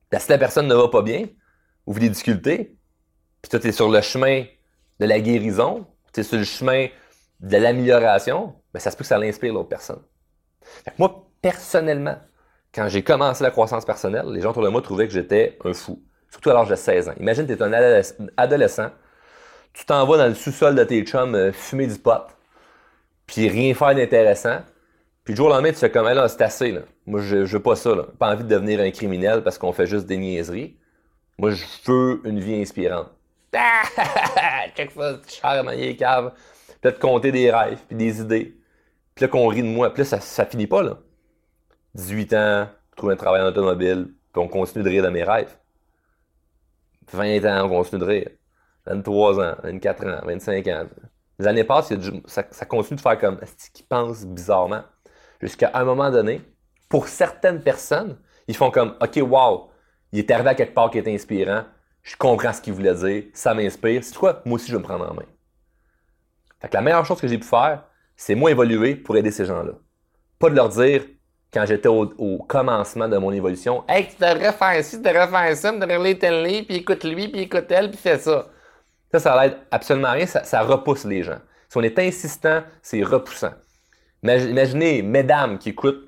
Parce 0.09 0.23
si 0.23 0.31
la 0.31 0.39
personne 0.39 0.67
ne 0.67 0.73
va 0.73 0.87
pas 0.87 1.03
bien, 1.03 1.27
ou 1.85 1.93
vit 1.93 1.99
des 1.99 2.09
difficultés, 2.09 2.77
puis 3.41 3.49
toi, 3.49 3.59
tu 3.59 3.67
es 3.67 3.71
sur 3.71 3.89
le 3.89 4.01
chemin 4.01 4.45
de 4.99 5.05
la 5.05 5.19
guérison, 5.19 5.85
tu 6.13 6.21
es 6.21 6.23
sur 6.23 6.37
le 6.37 6.45
chemin 6.45 6.87
de 7.41 7.57
l'amélioration, 7.57 8.55
ben, 8.73 8.79
ça 8.79 8.89
se 8.89 8.97
peut 8.97 9.03
que 9.03 9.07
ça 9.07 9.19
l'inspire 9.19 9.53
l'autre 9.53 9.69
personne. 9.69 10.01
moi, 10.97 11.27
personnellement, 11.41 12.17
quand 12.73 12.87
j'ai 12.87 13.03
commencé 13.03 13.43
la 13.43 13.51
croissance 13.51 13.85
personnelle, 13.85 14.25
les 14.29 14.41
gens 14.41 14.49
autour 14.49 14.63
de 14.63 14.69
moi 14.69 14.81
trouvaient 14.81 15.07
que 15.07 15.13
j'étais 15.13 15.59
un 15.63 15.73
fou 15.73 16.01
surtout 16.35 16.49
à 16.49 16.53
l'âge 16.53 16.69
de 16.69 16.75
16 16.75 17.09
ans. 17.09 17.13
Imagine, 17.19 17.47
tu 17.47 17.53
es 17.53 17.61
un 17.61 17.71
adolescent, 18.37 18.89
tu 19.73 19.85
t'en 19.85 20.05
vas 20.05 20.17
dans 20.17 20.27
le 20.27 20.33
sous-sol 20.33 20.75
de 20.75 20.83
tes 20.83 21.01
chums 21.03 21.35
euh, 21.35 21.51
fumer 21.53 21.87
du 21.87 21.97
pot, 21.97 22.27
puis 23.25 23.47
rien 23.47 23.73
faire 23.73 23.95
d'intéressant, 23.95 24.59
puis 25.25 25.33
du 25.33 25.37
jour 25.37 25.47
au 25.47 25.49
lendemain, 25.49 25.71
tu 25.71 25.77
fais 25.77 25.89
comme, 25.89 26.07
là, 26.07 26.27
c'est 26.29 26.43
assez, 26.43 26.71
là. 26.71 26.81
Moi, 27.07 27.19
je, 27.19 27.37
veux 27.37 27.61
pas 27.61 27.75
ça, 27.75 27.95
là. 27.95 28.03
Pas 28.19 28.31
envie 28.31 28.43
de 28.43 28.49
devenir 28.49 28.79
un 28.79 28.91
criminel 28.91 29.41
parce 29.43 29.57
qu'on 29.57 29.73
fait 29.73 29.87
juste 29.87 30.05
des 30.05 30.17
niaiseries. 30.17 30.77
Moi, 31.39 31.49
je 31.49 31.65
veux 31.87 32.21
une 32.25 32.39
vie 32.39 32.61
inspirante. 32.61 33.09
check 34.75 34.91
ça, 34.91 35.19
cher, 35.27 35.73
il 35.73 35.83
est 35.83 35.95
cave. 35.95 36.31
De 36.83 36.91
compter 36.91 37.31
des 37.31 37.49
rêves, 37.49 37.79
puis 37.87 37.97
des 37.97 38.21
idées. 38.21 38.55
Puis 39.15 39.25
là, 39.25 39.27
qu'on 39.27 39.47
rit 39.47 39.63
de 39.63 39.67
moi. 39.67 39.91
Puis 39.91 40.03
là, 40.03 40.19
ça, 40.19 40.45
finit 40.45 40.67
pas, 40.67 40.83
là. 40.83 40.99
18 41.95 42.33
ans, 42.35 42.69
trouver 42.95 43.13
un 43.13 43.17
travail 43.17 43.41
en 43.41 43.47
automobile, 43.47 44.13
puis 44.31 44.43
on 44.43 44.47
continue 44.47 44.83
de 44.83 44.89
rire 44.89 45.03
de 45.03 45.09
mes 45.09 45.23
rêves. 45.23 45.57
20 47.11 47.45
ans, 47.45 47.65
on 47.65 47.69
continue 47.69 48.01
de 48.01 48.05
rire. 48.05 48.29
23 48.85 49.39
ans, 49.39 49.55
24 49.63 50.05
ans, 50.05 50.21
25 50.23 50.67
ans. 50.67 50.85
Les 51.39 51.47
années 51.47 51.63
passent, 51.63 51.91
ça, 52.27 52.65
continue 52.65 52.97
de 52.97 53.01
faire 53.01 53.17
comme 53.17 53.39
ce 53.43 53.71
qu'ils 53.71 53.87
pensent 53.87 54.23
bizarrement? 54.23 54.83
Jusqu'à 55.41 55.71
un 55.73 55.83
moment 55.83 56.09
donné, 56.11 56.41
pour 56.89 57.07
certaines 57.07 57.61
personnes, 57.61 58.17
ils 58.47 58.55
font 58.55 58.71
comme 58.71 58.95
OK, 59.01 59.19
wow, 59.21 59.69
il 60.11 60.19
est 60.19 60.31
arrivé 60.31 60.49
à 60.49 60.55
quelque 60.55 60.73
part 60.73 60.89
qui 60.89 60.97
est 60.97 61.07
inspirant, 61.13 61.63
je 62.03 62.15
comprends 62.15 62.53
ce 62.53 62.61
qu'il 62.61 62.73
voulait 62.73 62.93
dire, 62.93 63.23
ça 63.33 63.53
m'inspire. 63.53 64.03
C'est 64.03 64.15
quoi? 64.15 64.41
Moi 64.45 64.55
aussi, 64.55 64.67
je 64.67 64.73
vais 64.73 64.79
me 64.79 64.83
prendre 64.83 65.09
en 65.09 65.13
main. 65.13 65.25
Fait 66.61 66.69
que 66.69 66.73
la 66.75 66.81
meilleure 66.81 67.05
chose 67.05 67.19
que 67.19 67.27
j'ai 67.27 67.37
pu 67.37 67.47
faire, 67.47 67.83
c'est 68.15 68.35
moi 68.35 68.51
évoluer 68.51 68.95
pour 68.95 69.17
aider 69.17 69.31
ces 69.31 69.45
gens-là. 69.45 69.73
Pas 70.39 70.49
de 70.49 70.55
leur 70.55 70.69
dire, 70.69 71.03
quand 71.51 71.65
j'étais 71.65 71.87
au, 71.87 72.37
commencement 72.47 73.07
de 73.07 73.17
mon 73.17 73.31
évolution, 73.31 73.83
Hey, 73.87 74.07
tu 74.07 74.15
devrais 74.19 74.51
faire 74.51 74.83
ci, 74.83 74.97
tu 74.97 75.03
devrais 75.03 75.27
faire 75.27 75.57
ça, 75.57 75.73
tu 75.73 75.79
devrais 75.79 75.99
lire 75.99 76.17
tel 76.19 76.43
livre, 76.43 76.67
puis 76.67 76.77
écoute 76.77 77.03
lui, 77.03 77.27
puis 77.27 77.41
écoute 77.41 77.65
elle, 77.69 77.89
puis 77.89 77.97
fais 77.97 78.19
ça. 78.19 78.47
Ça, 79.11 79.19
ça 79.19 79.41
l'aide 79.41 79.57
absolument 79.71 80.11
rien, 80.11 80.25
ça, 80.25 80.61
repousse 80.61 81.05
les 81.05 81.23
gens. 81.23 81.39
Si 81.69 81.77
on 81.77 81.81
est 81.81 81.97
insistant, 81.97 82.61
c'est 82.81 83.01
repoussant. 83.03 83.53
Imaginez, 84.27 85.01
mesdames 85.01 85.57
qui 85.57 85.69
écoutent, 85.69 86.07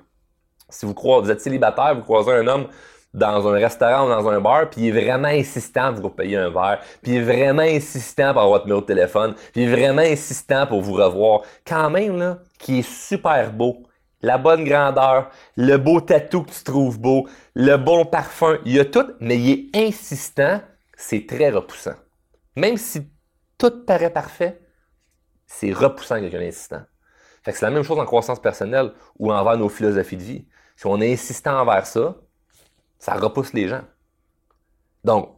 si 0.68 0.84
vous, 0.86 0.94
croisez, 0.94 1.24
vous 1.24 1.30
êtes 1.30 1.40
célibataire, 1.40 1.94
vous 1.94 2.02
croisez 2.02 2.32
un 2.32 2.46
homme 2.46 2.68
dans 3.14 3.48
un 3.48 3.52
restaurant 3.52 4.06
ou 4.06 4.10
dans 4.10 4.28
un 4.28 4.40
bar, 4.40 4.68
puis 4.68 4.82
il 4.82 4.88
est 4.88 5.00
vraiment 5.00 5.28
insistant 5.28 5.92
pour 5.94 6.02
vous 6.02 6.10
payer 6.10 6.36
un 6.36 6.50
verre, 6.50 6.80
puis 7.02 7.12
il 7.12 7.18
est 7.18 7.22
vraiment 7.22 7.62
insistant 7.62 8.32
pour 8.32 8.42
avoir 8.42 8.48
votre 8.48 8.66
numéro 8.66 8.80
de 8.82 8.86
téléphone, 8.86 9.34
puis 9.52 9.62
il 9.62 9.68
est 9.68 9.72
vraiment 9.72 10.02
insistant 10.02 10.66
pour 10.66 10.82
vous 10.82 10.92
revoir. 10.92 11.42
Quand 11.66 11.90
même, 11.90 12.18
là, 12.18 12.38
qui 12.58 12.80
est 12.80 12.88
super 12.88 13.52
beau, 13.52 13.84
la 14.20 14.36
bonne 14.36 14.64
grandeur, 14.64 15.30
le 15.56 15.76
beau 15.76 16.00
tatou 16.00 16.42
que 16.42 16.50
tu 16.50 16.64
trouves 16.64 16.98
beau, 16.98 17.28
le 17.54 17.76
bon 17.76 18.04
parfum, 18.04 18.58
il 18.64 18.74
y 18.74 18.80
a 18.80 18.84
tout, 18.84 19.06
mais 19.20 19.38
il 19.38 19.50
est 19.50 19.86
insistant, 19.88 20.60
c'est 20.96 21.26
très 21.26 21.50
repoussant. 21.50 21.94
Même 22.56 22.76
si 22.76 23.08
tout 23.56 23.84
paraît 23.86 24.12
parfait, 24.12 24.60
c'est 25.46 25.72
repoussant 25.72 26.20
quelqu'un 26.20 26.40
d'insistant. 26.40 26.82
Fait 27.42 27.52
que 27.52 27.58
c'est 27.58 27.66
la 27.66 27.70
même 27.70 27.82
chose 27.82 27.98
en 27.98 28.04
croissance 28.04 28.40
personnelle 28.40 28.92
ou 29.18 29.32
envers 29.32 29.56
nos 29.56 29.68
philosophies 29.68 30.16
de 30.16 30.22
vie. 30.22 30.46
Si 30.76 30.86
on 30.86 31.00
est 31.00 31.12
insistant 31.12 31.58
envers 31.60 31.86
ça, 31.86 32.16
ça 32.98 33.14
repousse 33.14 33.52
les 33.52 33.68
gens. 33.68 33.82
Donc, 35.04 35.30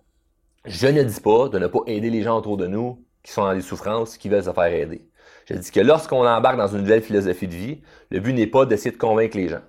je 0.65 0.87
ne 0.87 1.03
dis 1.03 1.21
pas 1.21 1.49
de 1.49 1.59
ne 1.59 1.67
pas 1.67 1.81
aider 1.87 2.11
les 2.11 2.23
gens 2.23 2.39
autour 2.39 2.57
de 2.57 2.67
nous 2.67 3.05
qui 3.23 3.33
sont 3.33 3.45
dans 3.45 3.55
des 3.55 3.63
souffrances, 3.63 4.17
qui 4.17 4.29
veulent 4.29 4.45
se 4.45 4.53
faire 4.53 4.65
aider. 4.65 5.07
Je 5.49 5.55
dis 5.55 5.71
que 5.71 5.81
lorsqu'on 5.81 6.27
embarque 6.27 6.57
dans 6.57 6.69
une 6.69 6.81
nouvelle 6.81 7.03
philosophie 7.03 7.49
de 7.49 7.55
vie, 7.55 7.81
le 8.11 8.21
but 8.21 8.33
n'est 8.33 8.47
pas 8.47 8.67
d'essayer 8.67 8.91
de 8.91 8.97
convaincre 8.97 9.37
les 9.37 9.49
gens. 9.49 9.63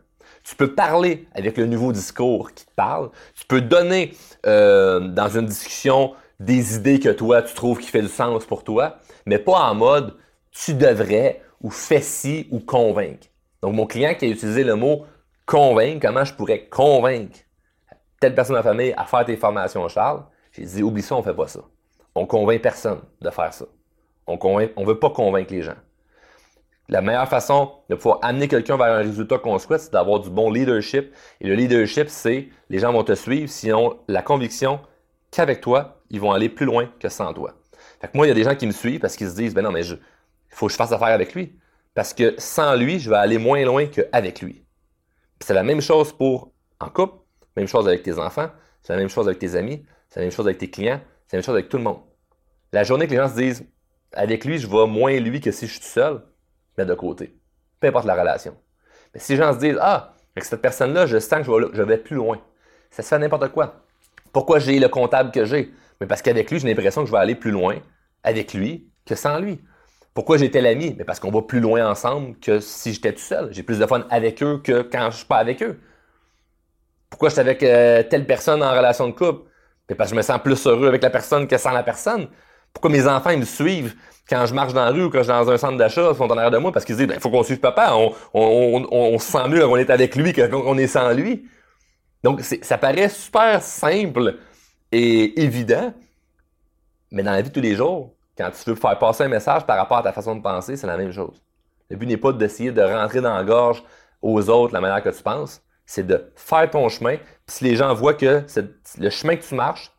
Tu 0.43 0.55
peux 0.55 0.73
parler 0.73 1.27
avec 1.33 1.57
le 1.57 1.65
nouveau 1.65 1.91
discours 1.91 2.51
qui 2.53 2.65
te 2.65 2.73
parle. 2.75 3.11
Tu 3.35 3.45
peux 3.45 3.61
donner 3.61 4.13
euh, 4.45 4.99
dans 4.99 5.29
une 5.29 5.45
discussion 5.45 6.13
des 6.39 6.75
idées 6.75 6.99
que 6.99 7.09
toi, 7.09 7.41
tu 7.41 7.53
trouves 7.53 7.79
qui 7.79 7.87
fait 7.87 8.01
du 8.01 8.07
sens 8.07 8.45
pour 8.45 8.63
toi, 8.63 8.97
mais 9.25 9.37
pas 9.37 9.59
en 9.59 9.75
mode 9.75 10.15
tu 10.51 10.73
devrais 10.73 11.41
ou 11.61 11.69
fais 11.69 12.01
ci 12.01 12.47
ou 12.51 12.59
convaincre. 12.59 13.27
Donc, 13.61 13.75
mon 13.75 13.85
client 13.85 14.13
qui 14.15 14.25
a 14.25 14.27
utilisé 14.27 14.63
le 14.63 14.75
mot 14.75 15.05
convaincre, 15.45 16.07
comment 16.07 16.23
je 16.23 16.33
pourrais 16.33 16.65
convaincre 16.65 17.39
telle 18.19 18.35
personne 18.35 18.55
de 18.55 18.59
la 18.59 18.63
famille 18.63 18.93
à 18.97 19.05
faire 19.05 19.25
tes 19.25 19.37
formations, 19.37 19.87
Charles? 19.87 20.23
J'ai 20.51 20.63
dit, 20.63 20.83
oublie 20.83 21.01
ça, 21.01 21.15
on 21.15 21.23
fait 21.23 21.33
pas 21.33 21.47
ça. 21.47 21.61
On 22.15 22.25
convainc 22.25 22.61
personne 22.61 23.01
de 23.21 23.29
faire 23.29 23.53
ça. 23.53 23.65
On 24.27 24.35
ne 24.35 24.85
veut 24.85 24.99
pas 24.99 25.09
convaincre 25.09 25.53
les 25.53 25.61
gens. 25.61 25.75
La 26.89 27.01
meilleure 27.01 27.27
façon 27.27 27.71
de 27.89 27.95
pouvoir 27.95 28.19
amener 28.21 28.47
quelqu'un 28.49 28.75
vers 28.75 28.87
un 28.87 28.97
résultat 28.97 29.37
qu'on 29.37 29.57
souhaite, 29.59 29.81
c'est 29.81 29.93
d'avoir 29.93 30.19
du 30.19 30.29
bon 30.29 30.51
leadership. 30.51 31.13
Et 31.39 31.47
le 31.47 31.55
leadership, 31.55 32.09
c'est 32.09 32.49
les 32.69 32.79
gens 32.79 32.91
vont 32.91 33.03
te 33.03 33.15
suivre 33.15 33.49
s'ils 33.49 33.73
ont 33.73 33.97
la 34.09 34.21
conviction 34.21 34.81
qu'avec 35.31 35.61
toi, 35.61 36.01
ils 36.09 36.19
vont 36.19 36.33
aller 36.33 36.49
plus 36.49 36.65
loin 36.65 36.89
que 36.99 37.07
sans 37.07 37.33
toi. 37.33 37.53
Fait 38.01 38.07
que 38.07 38.17
moi, 38.17 38.25
il 38.25 38.29
y 38.29 38.31
a 38.31 38.35
des 38.35 38.43
gens 38.43 38.55
qui 38.55 38.67
me 38.67 38.73
suivent 38.73 38.99
parce 38.99 39.15
qu'ils 39.15 39.29
se 39.29 39.35
disent, 39.35 39.53
ben 39.53 39.61
non, 39.61 39.71
mais 39.71 39.83
il 40.51 40.55
faut 40.55 40.67
que 40.67 40.71
je 40.71 40.77
fasse 40.77 40.91
affaire 40.91 41.07
avec 41.07 41.33
lui. 41.33 41.57
Parce 41.93 42.13
que 42.13 42.35
sans 42.37 42.75
lui, 42.75 42.99
je 42.99 43.09
vais 43.09 43.17
aller 43.17 43.37
moins 43.37 43.63
loin 43.65 43.85
qu'avec 43.87 44.41
lui. 44.41 44.65
C'est 45.41 45.53
la 45.53 45.63
même 45.63 45.81
chose 45.81 46.13
pour 46.13 46.51
en 46.79 46.89
couple, 46.89 47.17
même 47.57 47.67
chose 47.67 47.87
avec 47.87 48.03
tes 48.03 48.17
enfants, 48.17 48.49
c'est 48.81 48.93
la 48.93 48.99
même 48.99 49.09
chose 49.09 49.27
avec 49.27 49.39
tes 49.39 49.55
amis, 49.55 49.85
c'est 50.09 50.19
la 50.19 50.25
même 50.25 50.31
chose 50.31 50.47
avec 50.47 50.57
tes 50.57 50.69
clients, 50.69 51.01
c'est 51.27 51.35
la 51.35 51.39
même 51.39 51.45
chose 51.45 51.55
avec 51.55 51.69
tout 51.69 51.77
le 51.77 51.83
monde. 51.83 52.01
La 52.71 52.83
journée 52.83 53.05
que 53.05 53.11
les 53.11 53.17
gens 53.17 53.27
se 53.27 53.35
disent, 53.35 53.65
avec 54.13 54.45
lui, 54.45 54.57
je 54.57 54.67
vais 54.67 54.87
moins 54.87 55.17
lui 55.19 55.41
que 55.41 55.51
si 55.51 55.67
je 55.67 55.73
suis 55.73 55.83
seul, 55.83 56.21
mais 56.77 56.85
de 56.85 56.93
côté. 56.93 57.37
Peu 57.79 57.87
importe 57.87 58.05
la 58.05 58.15
relation. 58.15 58.55
Mais 59.13 59.19
si 59.19 59.33
les 59.33 59.37
gens 59.37 59.53
se 59.53 59.59
disent, 59.59 59.77
ah, 59.81 60.13
avec 60.35 60.45
cette 60.45 60.61
personne-là, 60.61 61.05
je 61.05 61.19
sens 61.19 61.45
que 61.45 61.71
je 61.73 61.81
vais, 61.81 61.97
plus 61.97 62.15
loin. 62.15 62.41
Ça 62.89 63.03
se 63.03 63.09
fait 63.09 63.19
n'importe 63.19 63.49
quoi. 63.49 63.83
Pourquoi 64.31 64.59
j'ai 64.59 64.79
le 64.79 64.87
comptable 64.87 65.31
que 65.31 65.43
j'ai? 65.45 65.73
Mais 65.99 66.07
parce 66.07 66.21
qu'avec 66.21 66.49
lui, 66.49 66.59
j'ai 66.59 66.67
l'impression 66.67 67.01
que 67.01 67.07
je 67.07 67.11
vais 67.11 67.19
aller 67.19 67.35
plus 67.35 67.51
loin 67.51 67.75
avec 68.23 68.53
lui 68.53 68.89
que 69.05 69.15
sans 69.15 69.39
lui. 69.39 69.59
Pourquoi 70.13 70.37
j'ai 70.37 70.51
tel 70.51 70.65
ami? 70.65 70.95
Mais 70.97 71.05
parce 71.05 71.19
qu'on 71.19 71.31
va 71.31 71.41
plus 71.41 71.59
loin 71.59 71.89
ensemble 71.89 72.37
que 72.39 72.59
si 72.59 72.93
j'étais 72.93 73.13
tout 73.13 73.21
seul. 73.21 73.49
J'ai 73.51 73.63
plus 73.63 73.79
de 73.79 73.85
fun 73.85 74.05
avec 74.09 74.43
eux 74.43 74.61
que 74.63 74.81
quand 74.81 75.09
je 75.11 75.17
suis 75.17 75.25
pas 75.25 75.37
avec 75.37 75.63
eux. 75.63 75.79
Pourquoi 77.09 77.29
je 77.29 77.33
suis 77.33 77.41
avec 77.41 77.63
euh, 77.63 78.03
telle 78.03 78.25
personne 78.25 78.61
en 78.63 78.71
relation 78.71 79.07
de 79.07 79.13
couple? 79.13 79.49
Mais 79.89 79.95
parce 79.95 80.09
que 80.09 80.15
je 80.15 80.17
me 80.17 80.23
sens 80.23 80.39
plus 80.43 80.65
heureux 80.67 80.87
avec 80.87 81.01
la 81.03 81.09
personne 81.09 81.47
que 81.47 81.57
sans 81.57 81.71
la 81.71 81.83
personne. 81.83 82.27
Pourquoi 82.73 82.89
mes 82.89 83.07
enfants 83.07 83.31
ils 83.31 83.39
me 83.39 83.45
suivent 83.45 83.95
quand 84.29 84.45
je 84.45 84.53
marche 84.53 84.73
dans 84.73 84.85
la 84.85 84.91
rue 84.91 85.03
ou 85.03 85.09
quand 85.09 85.19
je 85.19 85.23
suis 85.23 85.31
dans 85.31 85.49
un 85.49 85.57
centre 85.57 85.77
d'achat, 85.77 86.09
ils 86.11 86.15
sont 86.15 86.23
en 86.23 86.37
arrière 86.37 86.51
de 86.51 86.57
moi 86.57 86.71
parce 86.71 86.85
qu'ils 86.85 86.95
disent 86.95 87.03
il 87.03 87.07
ben, 87.07 87.19
faut 87.19 87.29
qu'on 87.29 87.43
suive 87.43 87.59
papa, 87.59 87.93
on, 88.33 89.19
se 89.19 89.31
sent 89.31 89.47
mieux 89.49 89.59
quand 89.59 89.71
on 89.71 89.77
est 89.77 89.89
avec 89.89 90.15
lui 90.15 90.31
que 90.31 90.47
quand 90.47 90.63
on 90.65 90.77
est 90.77 90.87
sans 90.87 91.11
lui. 91.11 91.45
Donc 92.23 92.41
ça 92.41 92.77
paraît 92.77 93.09
super 93.09 93.61
simple 93.61 94.37
et 94.91 95.41
évident, 95.41 95.93
mais 97.11 97.23
dans 97.23 97.31
la 97.31 97.41
vie 97.41 97.49
de 97.49 97.53
tous 97.53 97.61
les 97.61 97.75
jours, 97.75 98.13
quand 98.37 98.49
tu 98.51 98.69
veux 98.69 98.75
faire 98.75 98.97
passer 98.97 99.23
un 99.23 99.27
message 99.27 99.65
par 99.65 99.77
rapport 99.77 99.97
à 99.97 100.03
ta 100.03 100.13
façon 100.13 100.35
de 100.35 100.41
penser, 100.41 100.75
c'est 100.75 100.87
la 100.87 100.97
même 100.97 101.11
chose. 101.11 101.41
Le 101.89 101.97
but 101.97 102.05
n'est 102.05 102.17
pas 102.17 102.31
d'essayer 102.31 102.71
de 102.71 102.81
rentrer 102.81 103.21
dans 103.21 103.35
la 103.35 103.43
gorge 103.43 103.83
aux 104.21 104.49
autres 104.49 104.73
la 104.73 104.81
manière 104.81 105.03
que 105.03 105.09
tu 105.09 105.21
penses, 105.21 105.61
c'est 105.85 106.05
de 106.05 106.31
faire 106.35 106.69
ton 106.69 106.87
chemin. 106.89 107.17
Puis 107.17 107.57
si 107.57 107.63
les 107.65 107.75
gens 107.75 107.93
voient 107.93 108.13
que 108.13 108.45
le 108.97 109.09
chemin 109.09 109.35
que 109.35 109.43
tu 109.43 109.55
marches, 109.55 109.91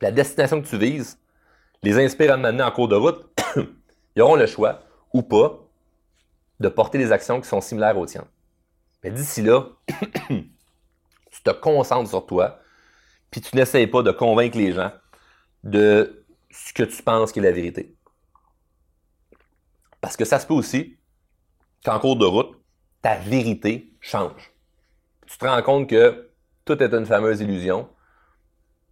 la 0.00 0.10
destination 0.10 0.60
que 0.60 0.66
tu 0.66 0.76
vises, 0.76 1.18
les 1.82 1.98
inspire 1.98 2.32
à 2.32 2.36
mener 2.36 2.62
en 2.62 2.70
cours 2.70 2.88
de 2.88 2.96
route, 2.96 3.24
ils 4.16 4.22
auront 4.22 4.36
le 4.36 4.46
choix, 4.46 4.82
ou 5.12 5.22
pas, 5.22 5.60
de 6.60 6.68
porter 6.68 6.98
des 6.98 7.12
actions 7.12 7.40
qui 7.40 7.48
sont 7.48 7.60
similaires 7.60 7.96
aux 7.96 8.06
tiennes. 8.06 8.24
Mais 9.02 9.10
d'ici 9.10 9.42
là, 9.42 9.66
tu 10.28 11.42
te 11.42 11.50
concentres 11.50 12.08
sur 12.08 12.26
toi, 12.26 12.58
puis 13.30 13.40
tu 13.40 13.56
n'essayes 13.56 13.86
pas 13.86 14.02
de 14.02 14.10
convaincre 14.10 14.56
les 14.56 14.72
gens 14.72 14.92
de 15.62 16.23
ce 16.54 16.72
que 16.72 16.84
tu 16.84 17.02
penses 17.02 17.32
qui 17.32 17.40
est 17.40 17.42
la 17.42 17.52
vérité. 17.52 17.96
Parce 20.00 20.16
que 20.16 20.24
ça 20.24 20.38
se 20.38 20.46
peut 20.46 20.54
aussi 20.54 20.96
qu'en 21.84 21.98
cours 21.98 22.16
de 22.16 22.24
route, 22.24 22.56
ta 23.02 23.16
vérité 23.16 23.92
change. 24.00 24.52
Tu 25.26 25.36
te 25.36 25.44
rends 25.44 25.62
compte 25.62 25.88
que 25.88 26.30
tout 26.64 26.80
est 26.82 26.94
une 26.94 27.06
fameuse 27.06 27.40
illusion, 27.40 27.88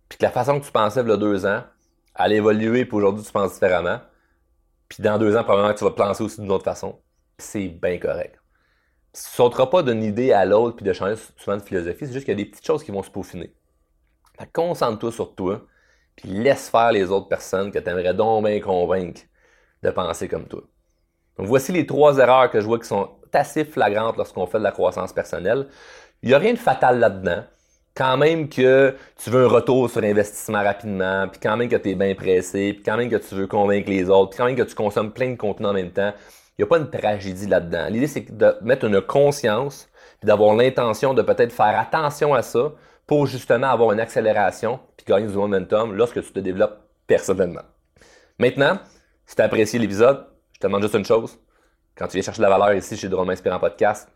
puis 0.08 0.18
que 0.18 0.24
la 0.24 0.30
façon 0.30 0.58
que 0.58 0.64
tu 0.64 0.72
pensais 0.72 1.00
il 1.00 1.08
y 1.08 1.12
a 1.12 1.16
deux 1.16 1.46
ans, 1.46 1.62
à 2.14 2.28
l'évoluer, 2.28 2.84
puis 2.84 2.96
aujourd'hui, 2.96 3.24
tu 3.24 3.32
penses 3.32 3.54
différemment. 3.54 4.00
Puis 4.88 5.02
dans 5.02 5.18
deux 5.18 5.36
ans, 5.36 5.44
probablement, 5.44 5.72
tu 5.72 5.84
vas 5.84 5.92
penser 5.92 6.22
aussi 6.22 6.40
d'une 6.40 6.50
autre 6.50 6.64
façon. 6.64 7.00
c'est 7.38 7.68
bien 7.68 7.98
correct. 7.98 8.38
Tu 9.14 9.20
ne 9.20 9.36
sauteras 9.36 9.66
pas 9.66 9.82
d'une 9.82 10.02
idée 10.02 10.32
à 10.32 10.44
l'autre 10.44 10.76
puis 10.76 10.84
de 10.84 10.92
changer 10.92 11.20
souvent 11.36 11.56
de 11.56 11.62
philosophie. 11.62 12.06
C'est 12.06 12.12
juste 12.12 12.24
qu'il 12.24 12.38
y 12.38 12.40
a 12.40 12.44
des 12.44 12.50
petites 12.50 12.66
choses 12.66 12.82
qui 12.82 12.90
vont 12.90 13.02
se 13.02 13.10
peaufiner. 13.10 13.54
concentre-toi 14.52 15.12
sur 15.12 15.34
toi, 15.34 15.66
puis 16.16 16.28
laisse 16.28 16.68
faire 16.68 16.92
les 16.92 17.10
autres 17.10 17.28
personnes 17.28 17.70
que 17.70 17.78
tu 17.78 17.88
aimerais 17.88 18.14
donc 18.14 18.44
bien 18.46 18.60
convaincre 18.60 19.22
de 19.82 19.90
penser 19.90 20.28
comme 20.28 20.46
toi. 20.46 20.62
Donc 21.38 21.46
voici 21.46 21.72
les 21.72 21.86
trois 21.86 22.18
erreurs 22.18 22.50
que 22.50 22.60
je 22.60 22.66
vois 22.66 22.78
qui 22.78 22.88
sont 22.88 23.10
assez 23.32 23.64
flagrantes 23.64 24.16
lorsqu'on 24.16 24.46
fait 24.46 24.58
de 24.58 24.64
la 24.64 24.72
croissance 24.72 25.12
personnelle. 25.12 25.68
Il 26.22 26.28
n'y 26.28 26.34
a 26.34 26.38
rien 26.38 26.52
de 26.52 26.58
fatal 26.58 26.98
là-dedans 26.98 27.44
quand 27.94 28.16
même 28.16 28.48
que 28.48 28.94
tu 29.22 29.30
veux 29.30 29.44
un 29.44 29.48
retour 29.48 29.90
sur 29.90 30.02
investissement 30.02 30.62
rapidement, 30.62 31.28
puis 31.28 31.40
quand 31.42 31.56
même 31.56 31.68
que 31.68 31.76
tu 31.76 31.90
es 31.90 31.94
bien 31.94 32.14
pressé, 32.14 32.72
puis 32.72 32.82
quand 32.82 32.96
même 32.96 33.10
que 33.10 33.16
tu 33.16 33.34
veux 33.34 33.46
convaincre 33.46 33.90
les 33.90 34.08
autres, 34.08 34.30
puis 34.30 34.38
quand 34.38 34.46
même 34.46 34.56
que 34.56 34.62
tu 34.62 34.74
consommes 34.74 35.12
plein 35.12 35.30
de 35.30 35.36
contenu 35.36 35.66
en 35.66 35.72
même 35.72 35.90
temps, 35.90 36.12
il 36.58 36.62
n'y 36.62 36.64
a 36.64 36.66
pas 36.66 36.78
une 36.78 36.90
tragédie 36.90 37.46
là-dedans. 37.46 37.86
L'idée, 37.90 38.06
c'est 38.06 38.36
de 38.36 38.56
mettre 38.62 38.86
une 38.86 39.00
conscience, 39.00 39.88
puis 40.20 40.26
d'avoir 40.26 40.54
l'intention 40.54 41.14
de 41.14 41.22
peut-être 41.22 41.52
faire 41.52 41.78
attention 41.78 42.34
à 42.34 42.42
ça 42.42 42.72
pour 43.06 43.26
justement 43.26 43.68
avoir 43.68 43.92
une 43.92 44.00
accélération, 44.00 44.80
puis 44.96 45.06
gagner 45.06 45.26
du 45.26 45.34
momentum 45.34 45.94
lorsque 45.94 46.22
tu 46.22 46.32
te 46.32 46.40
développes 46.40 46.78
personnellement. 47.06 47.62
Maintenant, 48.38 48.78
si 49.26 49.36
tu 49.36 49.42
as 49.42 49.44
apprécié 49.44 49.78
l'épisode, 49.78 50.26
je 50.54 50.60
te 50.60 50.66
demande 50.66 50.82
juste 50.82 50.94
une 50.94 51.04
chose. 51.04 51.38
Quand 51.96 52.06
tu 52.06 52.14
viens 52.14 52.22
chercher 52.22 52.38
de 52.42 52.46
la 52.46 52.56
valeur 52.56 52.74
ici 52.74 52.96
chez 52.96 53.08
Drôme 53.08 53.30
Inspirant 53.30 53.58
Podcast, 53.58 54.08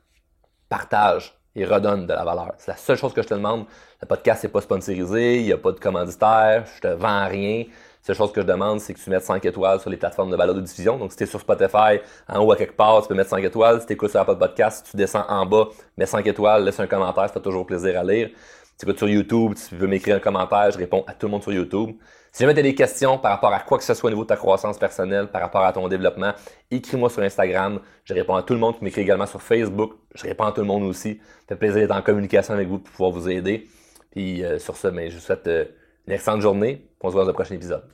partage 0.69 1.37
et 1.55 1.65
redonne 1.65 2.07
de 2.07 2.13
la 2.13 2.25
valeur. 2.25 2.53
C'est 2.59 2.71
la 2.71 2.77
seule 2.77 2.97
chose 2.97 3.13
que 3.15 3.23
je 3.23 3.29
te 3.29 3.35
demande. 3.35 3.65
Le 4.01 4.07
podcast 4.07 4.45
n'est 4.45 4.51
pas 4.51 4.61
sponsorisé, 4.61 5.39
il 5.41 5.45
n'y 5.45 5.53
a 5.53 5.57
pas 5.57 5.73
de 5.73 5.81
commanditaire, 5.81 6.65
je 6.77 6.81
te 6.81 6.89
vends 6.89 7.27
rien. 7.29 7.65
seule 8.03 8.15
chose 8.15 8.31
que 8.31 8.43
je 8.43 8.47
demande, 8.47 8.79
c'est 8.81 8.93
que 8.93 9.01
tu 9.01 9.09
mettes 9.09 9.25
5 9.25 9.45
étoiles 9.45 9.81
sur 9.81 9.89
les 9.89 9.97
plateformes 9.97 10.31
de 10.31 10.37
balado 10.37 10.61
diffusion. 10.61 10.99
Donc, 10.99 11.13
si 11.13 11.19
tu 11.19 11.25
es 11.25 11.27
sur 11.27 11.41
Spotify, 11.41 12.01
en 12.29 12.41
haut 12.41 12.53
à 12.53 12.57
quelque 12.57 12.77
part, 12.77 13.01
tu 13.03 13.09
peux 13.09 13.15
mettre 13.15 13.31
5 13.31 13.43
étoiles. 13.43 13.81
Si 13.81 13.87
tu 13.87 13.95
écoutes 13.95 14.11
sur 14.11 14.21
Apple 14.21 14.37
Podcast, 14.37 14.87
tu 14.91 14.97
descends 14.97 15.25
en 15.29 15.47
bas, 15.47 15.69
mets 15.97 16.07
5 16.07 16.27
étoiles, 16.27 16.65
laisse 16.65 16.79
un 16.79 16.87
commentaire, 16.87 17.27
ça 17.29 17.33
fait 17.33 17.41
toujours 17.41 17.65
plaisir 17.65 17.99
à 17.99 18.05
lire. 18.05 18.31
Si 18.77 18.85
tu 18.85 18.91
écoutes 18.91 18.99
sur 18.99 19.09
YouTube, 19.09 19.55
tu 19.55 19.75
veux 19.75 19.87
m'écrire 19.87 20.17
un 20.17 20.21
commentaire, 20.21 20.71
je 20.71 20.77
réponds 20.77 21.03
à 21.07 21.15
tout 21.15 21.29
le 21.29 21.31
monde 21.31 21.43
sur 21.43 21.51
YouTube. 21.51 21.97
Si 22.31 22.43
jamais 22.43 22.53
tu 22.53 22.61
as 22.61 22.63
des 22.63 22.75
questions 22.75 23.17
par 23.17 23.31
rapport 23.33 23.51
à 23.51 23.61
quoi 23.61 23.79
que 23.79 23.85
ce 23.85 23.95
soit 23.95 24.09
au 24.09 24.11
niveau 24.11 24.25
de 24.25 24.29
ta 24.29 24.37
croissance 24.37 24.79
personnelle, 24.79 25.29
par 25.29 25.41
rapport 25.41 25.65
à 25.65 25.73
ton 25.73 25.89
développement, 25.89 26.35
écris-moi 26.71 27.09
sur 27.09 27.23
Instagram. 27.23 27.81
Je 28.05 28.13
réponds 28.13 28.35
à 28.35 28.43
tout 28.43 28.53
le 28.53 28.61
monde. 28.61 28.77
Tu 28.77 28.85
m'écris 28.85 29.01
également 29.01 29.25
sur 29.25 29.41
Facebook. 29.41 29.95
Je 30.15 30.25
réponds 30.25 30.45
à 30.45 30.53
tout 30.53 30.61
le 30.61 30.67
monde 30.67 30.83
aussi. 30.83 31.19
Ça 31.49 31.55
fait 31.55 31.57
plaisir 31.57 31.81
d'être 31.81 31.97
en 31.97 32.03
communication 32.03 32.53
avec 32.53 32.69
vous 32.69 32.79
pour 32.79 32.93
pouvoir 32.93 33.13
vous 33.13 33.31
aider. 33.31 33.67
Puis 34.11 34.45
euh, 34.45 34.59
sur 34.59 34.77
ce, 34.77 34.89
mais 34.89 35.05
ben, 35.05 35.11
je 35.11 35.17
vous 35.17 35.23
souhaite 35.23 35.47
euh, 35.47 35.65
une 36.07 36.13
excellente 36.13 36.43
journée. 36.43 36.87
On 37.01 37.09
se 37.09 37.15
voit 37.15 37.23
dans 37.23 37.29
le 37.29 37.33
prochain 37.33 37.55
épisode. 37.55 37.85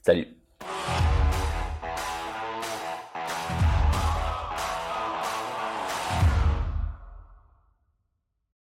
Salut! 0.00 0.28